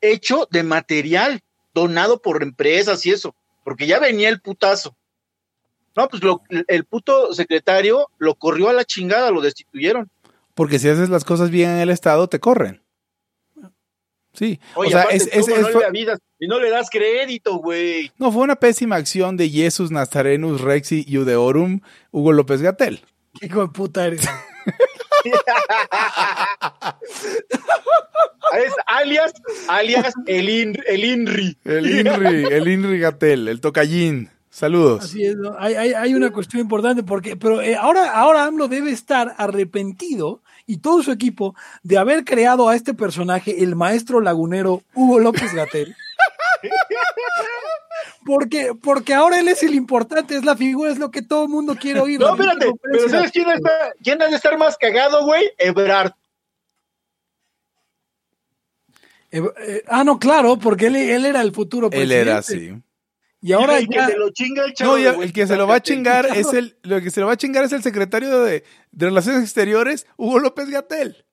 [0.00, 1.40] hecho de material
[1.72, 3.34] donado por empresas y eso,
[3.64, 4.96] porque ya venía el putazo.
[5.96, 10.10] No, pues lo- el puto secretario lo corrió a la chingada, lo destituyeron.
[10.54, 12.82] Porque si haces las cosas bien en el Estado, te corren.
[14.34, 16.58] Sí, Oye, o sea, aparte, es, es- ¿cómo es- no fue- le avisas y no
[16.58, 18.10] le das crédito, güey.
[18.16, 21.80] no, fue una pésima acción de Jesus Nazarenus Rexi Iudeorum
[22.10, 23.02] Hugo López Gatel.
[23.38, 24.22] ¿Qué hijo de puta eres?
[28.54, 29.32] Es alias,
[29.68, 31.56] alias el, In- el INRI.
[31.64, 34.30] El Inri, el Inri Gatel, el tocallín.
[34.52, 35.04] Saludos.
[35.04, 35.56] Así es, ¿no?
[35.58, 40.42] hay, hay, hay una cuestión importante porque, pero eh, ahora, ahora AMLO debe estar arrepentido
[40.66, 45.54] y todo su equipo de haber creado a este personaje, el maestro lagunero Hugo López
[45.54, 45.96] Gatel.
[48.24, 51.48] Porque, porque ahora él es el importante, es la figura, es lo que todo el
[51.48, 52.20] mundo quiere oír.
[52.20, 53.08] No, espérate, pero.
[53.08, 55.50] ¿sabes quién, está, quién ha de estar más cagado, güey?
[55.58, 56.12] Ebrard.
[59.32, 62.20] Eh, eh, ah, no, claro, porque él, él era el futuro Él presidente.
[62.20, 62.72] era así.
[63.44, 64.96] Y ahora el ya, que se lo chinga el chavo.
[64.96, 67.32] No, el que se lo va a chingar es el, lo que se lo va
[67.32, 68.62] a chingar es el secretario de,
[68.92, 71.26] de Relaciones Exteriores, Hugo López Gatel.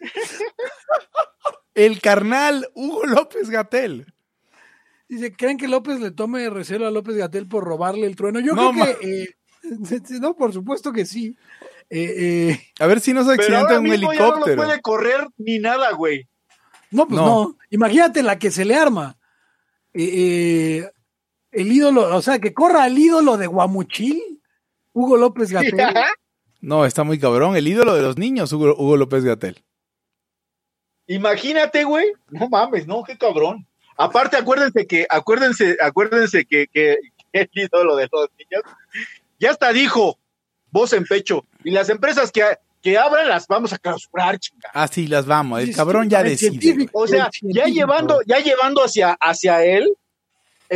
[1.74, 4.12] El carnal Hugo López Gatel.
[5.08, 8.38] dice, ¿creen que López le tome recelo a López Gatel por robarle el trueno?
[8.40, 9.28] Yo No, creo que, eh,
[10.20, 11.36] no, por supuesto que sí.
[11.90, 14.56] Eh, eh, A ver si no se Pero accidenta un mismo ya no helicóptero.
[14.56, 16.28] lo puede correr ni nada, güey.
[16.90, 17.26] No, pues no.
[17.26, 17.58] No.
[17.70, 19.18] Imagínate la que se le arma.
[19.92, 20.10] Eh,
[20.82, 20.90] eh,
[21.54, 24.42] el ídolo, o sea, que corra el ídolo de Guamuchil,
[24.92, 25.86] Hugo López Gatel.
[26.60, 27.56] No, está muy cabrón.
[27.56, 29.62] El ídolo de los niños, Hugo, Hugo López Gatel.
[31.06, 32.12] Imagínate, güey.
[32.30, 33.66] No mames, no, qué cabrón.
[33.96, 36.96] Aparte, acuérdense que, acuérdense, acuérdense que, que,
[37.32, 38.62] que el ídolo de los niños
[39.38, 40.18] ya hasta dijo,
[40.70, 42.42] voz en pecho, y las empresas que,
[42.82, 44.70] que abran las vamos a clausurar, chinga.
[44.72, 45.60] Ah, sí, las vamos.
[45.60, 46.88] El Sí, sí, cabrón ya el decide.
[46.92, 49.96] O sea, ya llevando, ya llevando hacia, hacia él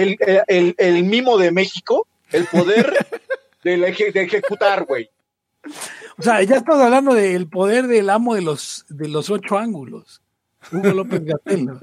[0.03, 0.17] el,
[0.49, 2.93] el, el- mimo de México, el poder
[3.65, 5.11] de, la eje- de ejecutar, güey.
[6.19, 10.23] O sea, ya estás hablando del poder del amo de los, de los ocho ángulos.
[10.73, 11.65] Hugo López Gatel.
[11.67, 11.81] ¿no?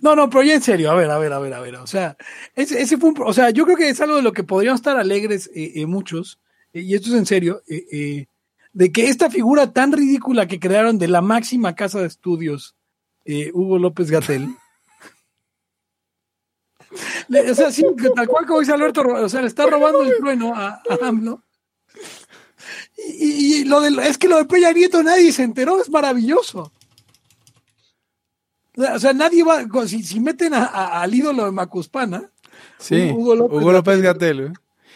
[0.00, 1.76] No, no, pero ya en serio, a ver, a ver, a ver, a ver.
[1.76, 2.16] O sea,
[2.54, 4.80] ese, ese fue un, o sea, yo creo que es algo de lo que podríamos
[4.80, 6.38] estar alegres eh, eh, muchos,
[6.72, 8.26] eh, y esto es en serio, eh, eh,
[8.74, 12.76] de que esta figura tan ridícula que crearon de la máxima casa de estudios,
[13.24, 14.48] eh, Hugo López Gatel.
[17.50, 17.82] O sea, sí,
[18.14, 21.42] tal cual como dice Alberto, o sea, le está robando el trueno a, a AMLO.
[22.96, 26.70] Y, lo de, es que lo de Peña Nieto nadie se enteró, es maravilloso.
[28.76, 32.30] O sea, nadie va, si, si meten a- a- al ídolo de Macuspana,
[32.78, 34.52] Sí, Hugo López López Gatel.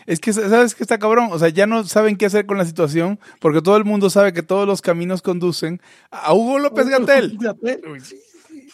[0.09, 1.29] Es que, ¿sabes qué está cabrón?
[1.33, 4.33] O sea, ya no saben qué hacer con la situación porque todo el mundo sabe
[4.33, 7.35] que todos los caminos conducen a Hugo López Hugo Gatel.
[7.35, 8.17] López Gatell, güey, sí,
[8.49, 8.69] sí.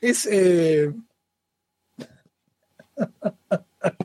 [0.00, 0.92] Es, eh,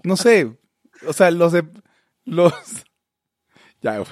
[0.04, 0.58] No sé.
[1.06, 1.66] O sea, los de.
[2.26, 2.54] Los.
[3.82, 4.10] Ya, güey.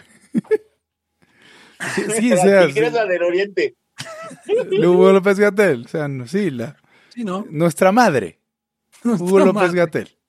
[1.96, 3.78] Sí, sí, o la sea, tigresa del oriente.
[4.84, 5.86] Hugo López Gatel.
[5.86, 6.76] O sea, no, sí, la,
[7.08, 7.48] sí, ¿no?
[7.50, 8.42] nuestra madre.
[9.06, 9.74] Hugo López.
[9.74, 10.21] Gatel.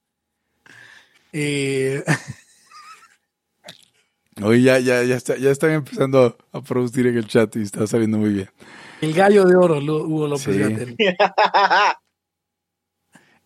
[1.32, 2.02] Eh,
[4.42, 7.86] Oye, ya, ya, ya, está, ya están empezando a, producir en el chat y está
[7.86, 8.50] saliendo muy bien.
[9.00, 10.96] el gallo de oro, Hugo López Sí.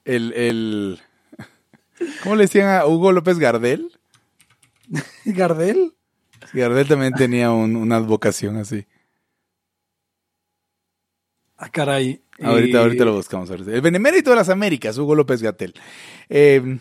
[0.04, 1.00] El, el.
[2.22, 3.90] ¿Cómo le decían a Hugo López Gardel?
[5.24, 5.94] ¿Gardel?
[6.52, 8.86] Gardel también tenía un- una advocación así.
[11.56, 12.22] Ah, caray.
[12.40, 13.50] Ahorita, Eh, ahorita lo buscamos.
[13.50, 13.72] ahorita.
[13.72, 15.74] El benemérito de las Américas, Hugo López Gatel.
[16.28, 16.78] Eh,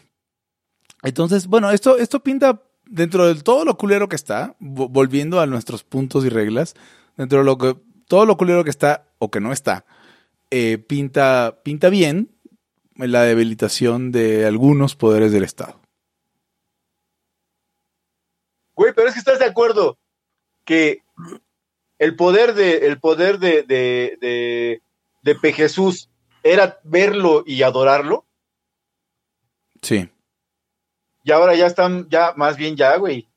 [1.05, 5.45] entonces, bueno, esto, esto pinta dentro de todo lo culero que está, vo- volviendo a
[5.47, 6.75] nuestros puntos y reglas,
[7.17, 7.75] dentro de lo que,
[8.07, 9.85] todo lo culero que está o que no está,
[10.51, 12.29] eh, pinta, pinta bien
[12.95, 15.79] la debilitación de algunos poderes del Estado.
[18.75, 19.97] Güey, pero es que estás de acuerdo
[20.65, 21.01] que
[21.97, 24.81] el poder de, el poder de, de, de,
[25.21, 26.09] de Pe Jesús
[26.43, 28.25] era verlo y adorarlo,
[29.81, 30.09] Sí.
[31.25, 33.27] Y ahora ya están, ya, más bien ya, güey.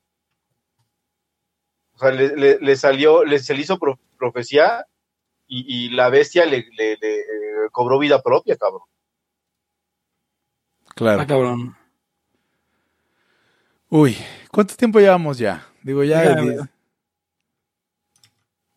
[1.95, 4.85] O sea, le, le- le salió, le, se le hizo pro- profecía
[5.47, 8.83] y, y la bestia le, le- le, eh, cobró vida propia, cabrón.
[10.95, 11.21] Claro.
[11.21, 11.75] Ah, cabrón.
[13.89, 14.15] Uy,
[14.51, 15.65] ¿cuánto tiempo llevamos ya?
[15.81, 16.21] Digo, ya.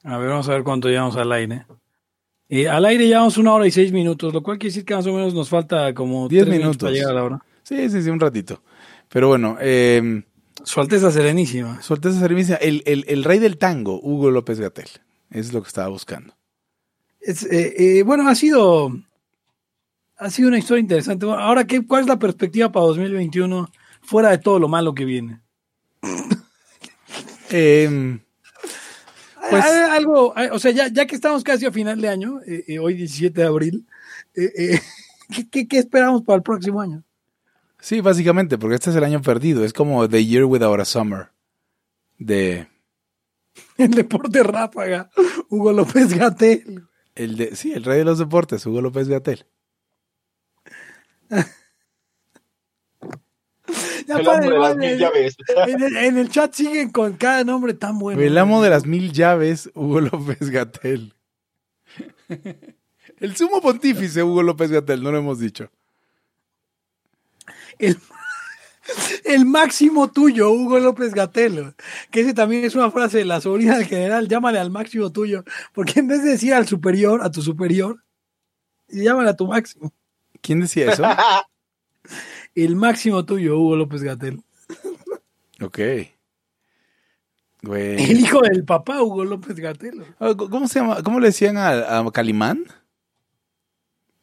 [0.05, 1.67] A ver, vamos a ver cuánto llevamos al aire.
[2.49, 5.07] Eh, al aire llevamos una hora y seis minutos, lo cual quiere decir que más
[5.07, 6.79] o menos nos falta como Diez tres minutos.
[6.83, 7.45] para llegar a la hora.
[7.63, 8.63] Sí, sí, sí, un ratito.
[9.13, 10.23] Pero bueno, eh,
[10.65, 11.83] Su Alteza Serenísima.
[11.83, 14.89] Su Alteza Serenísima, el, el, el rey del tango, Hugo López Gatel.
[15.31, 16.35] Es lo que estaba buscando.
[17.21, 18.91] Es, eh, eh, bueno, ha sido,
[20.17, 21.27] ha sido una historia interesante.
[21.27, 25.05] Bueno, ahora, ¿qué, ¿cuál es la perspectiva para 2021 fuera de todo lo malo que
[25.05, 25.41] viene?
[27.55, 28.19] Eh,
[29.51, 32.95] Pues- algo, o sea, ya, ya que estamos casi a final de año, eh, hoy
[32.95, 33.87] 17 de abril,
[34.35, 34.81] ¿qué,
[35.51, 37.05] qué, qué esperamos para el próximo año?
[37.83, 39.65] Sí, básicamente, porque este es el año perdido.
[39.65, 41.29] Es como The Year Without a Summer.
[42.19, 42.69] De,
[43.77, 45.11] El deporte ráfaga,
[45.49, 46.87] Hugo López Gatel.
[47.15, 49.47] el de, sí, el rey de los deportes, Hugo López Gatel.
[54.07, 55.37] Ya El de las mil llaves.
[55.69, 58.21] en, el, en el chat siguen con cada nombre tan bueno.
[58.21, 61.15] el amo de las mil llaves, Hugo López Gatel.
[63.21, 65.71] el sumo pontífice, Hugo López Gatel, no lo hemos dicho.
[67.83, 67.99] El,
[69.25, 71.75] el máximo tuyo, Hugo López Gatel.
[72.11, 74.29] Que ese también es una frase de la sobrina del general.
[74.29, 75.45] Llámale al máximo tuyo.
[75.73, 78.03] Porque en vez de decir al superior, a tu superior,
[78.89, 79.93] llámale a tu máximo.
[80.41, 81.03] ¿Quién decía eso?
[82.55, 84.43] El máximo tuyo, Hugo López Gatel.
[85.63, 85.79] ok.
[85.79, 86.09] El
[87.63, 88.13] Güey.
[88.13, 90.05] hijo del papá, Hugo López Gatel.
[90.19, 91.03] Ah, ¿Cómo se llama?
[91.03, 92.65] ¿Cómo le decían a, a Calimán?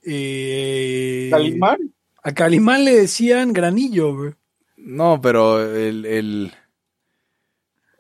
[0.04, 1.78] Eh, ¿Calimán?
[2.24, 4.34] A Calimán le decían granillo, güey.
[4.78, 6.54] No, pero el, el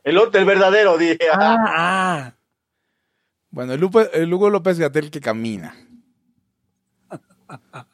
[0.03, 1.19] El otro, el verdadero, dije.
[1.33, 2.33] Ah, ah.
[3.49, 5.75] bueno, el, Lupe- el Hugo López Gatel que camina.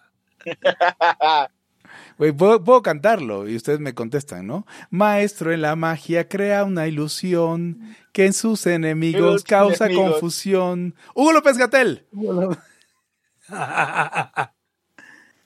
[2.18, 4.66] Güey, puedo, puedo cantarlo y ustedes me contestan, ¿no?
[4.90, 10.12] Maestro en la magia crea una ilusión que en sus enemigos causa enemigos.
[10.14, 10.96] confusión.
[11.14, 12.08] Hugo López Gatel.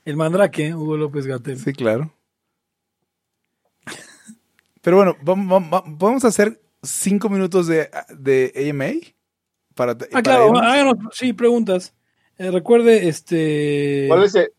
[0.06, 1.58] El mandrake, Hugo López Gatel.
[1.60, 2.14] Sí, claro.
[4.82, 8.94] Pero bueno, vam- vam- vam- podemos hacer cinco minutos de, de AMA
[9.76, 10.62] para, Ah, para claro, irnos?
[10.62, 11.94] háganos, sí, preguntas.
[12.38, 14.06] Eh, recuerde, este.
[14.08, 14.52] ¿Cuál es el?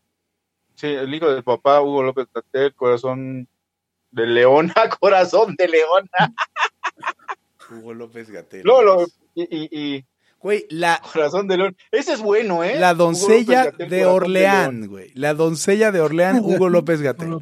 [0.75, 3.47] Sí, el hijo del papá, Hugo López Gatel, corazón
[4.11, 6.33] de leona, corazón de leona.
[7.71, 8.63] Hugo López Gatel.
[8.63, 10.05] No, lo- y, y, y
[10.41, 11.77] Güey, la, corazón de león.
[11.91, 12.79] Ese es bueno, ¿eh?
[12.79, 15.11] la doncella de Orleán, güey.
[15.13, 17.37] La doncella de Orleán, Hugo López Gatel.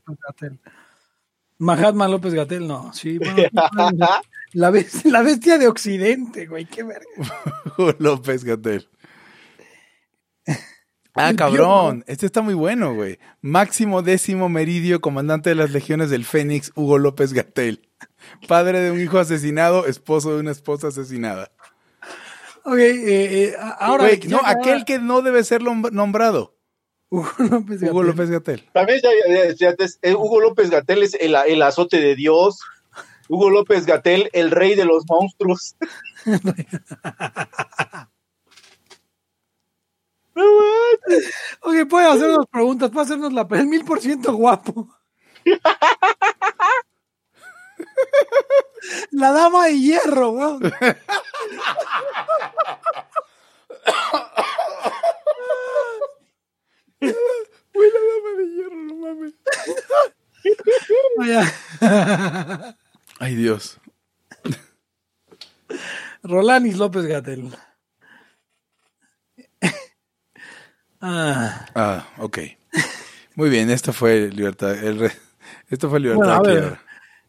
[1.57, 2.93] Mahatma López Gatel, no.
[2.93, 3.35] Sí, bueno,
[4.53, 7.05] la, bes- la bestia de Occidente, güey, qué verga.
[7.77, 8.87] Hugo López Gatel.
[11.15, 12.05] Ah, cabrón.
[12.07, 13.19] Este está muy bueno, güey.
[13.41, 17.89] Máximo décimo meridio, comandante de las legiones del Fénix, Hugo López Gatel.
[18.47, 21.51] Padre de un hijo asesinado, esposo de una esposa asesinada.
[22.69, 24.09] Ok, eh, eh, ahora.
[24.27, 26.55] No, acaba- aquel que no debe ser nombrado.
[27.11, 28.05] Hugo López Hugo Gatell.
[28.07, 28.69] López Gatel.
[28.71, 32.59] También ya- ya- ya- ya- eh, Hugo López Gatel es el, el azote de Dios.
[33.27, 35.75] Hugo López Gatel, el rey de los monstruos.
[41.61, 44.87] Ok, puede hacernos preguntas, puede hacernos la el mil por ciento guapo.
[49.11, 50.59] La dama de hierro, weón.
[56.99, 59.33] Güey, la dama de hierro, no mames.
[61.17, 62.75] Vaya.
[63.19, 63.79] Ay, Dios.
[66.23, 67.55] Rolanis López Gatel.
[71.01, 72.39] Ah, Ah, ok.
[73.35, 74.71] Muy bien, esto fue Libertad.
[74.83, 75.17] el re-
[75.69, 76.77] esto fue Libertad Bueno,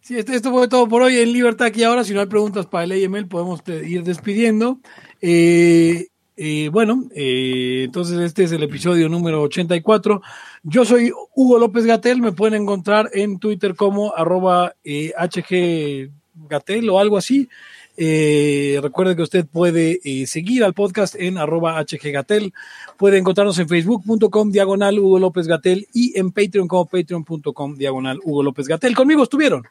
[0.01, 2.05] sí, esto, fue todo por hoy en Libertad aquí ahora.
[2.05, 4.78] Si no hay preguntas para el AML, podemos ir despidiendo.
[5.20, 6.11] Eh,
[6.42, 10.22] eh, bueno, eh, entonces este es el episodio número 84.
[10.62, 12.22] Yo soy Hugo López Gatel.
[12.22, 16.11] Me pueden encontrar en Twitter como arroba eh, HG
[16.48, 17.51] Gatel o algo así.
[17.98, 22.55] Eh, recuerde que usted puede seguir al podcast en arroba hggatel.
[22.96, 28.42] Puede encontrarnos en facebook.com diagonal Hugo López Gatel y en Patreon como patreon.com diagonal Hugo
[28.42, 28.96] López Gatel.
[28.96, 29.64] Conmigo estuvieron.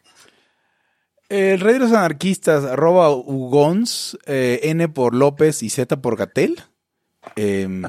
[1.30, 6.64] El rey de los anarquistas, arroba Ugons, eh, N por López y Z por Gatel.
[7.36, 7.84] Em,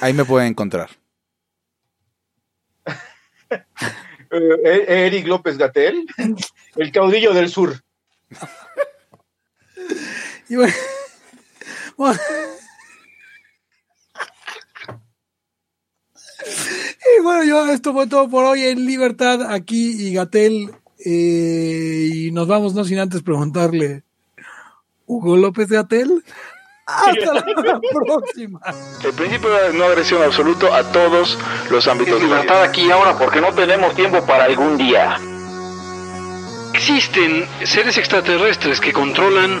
[0.00, 0.90] ahí me pueden encontrar.
[4.28, 6.04] Eh, Eric López Gatel,
[6.74, 7.82] el caudillo del sur.
[10.48, 10.74] Y bueno,
[11.96, 12.20] bueno.
[17.18, 20.72] Y bueno, yo, esto fue todo por hoy en Libertad, aquí y Gatel.
[21.04, 24.02] Eh, y nos vamos, no sin antes preguntarle,
[25.06, 26.24] ¿Hugo López Gatel?
[26.86, 28.60] Hasta la próxima.
[29.02, 31.36] El principio de no agresión absoluto a todos
[31.68, 32.22] los ámbitos.
[32.22, 35.18] libertad aquí y ahora porque no tenemos tiempo para algún día.
[36.72, 39.60] Existen seres extraterrestres que controlan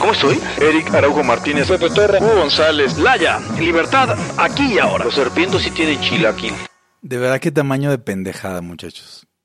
[0.00, 0.40] ¿Cómo estoy?
[0.58, 5.04] Eric Araujo Martínez, Pepe Torra, Hugo González, Laya, libertad aquí y ahora.
[5.04, 6.54] Los serpientes sí tienen chilaquil.
[7.02, 9.26] De verdad, qué tamaño de pendejada, muchachos.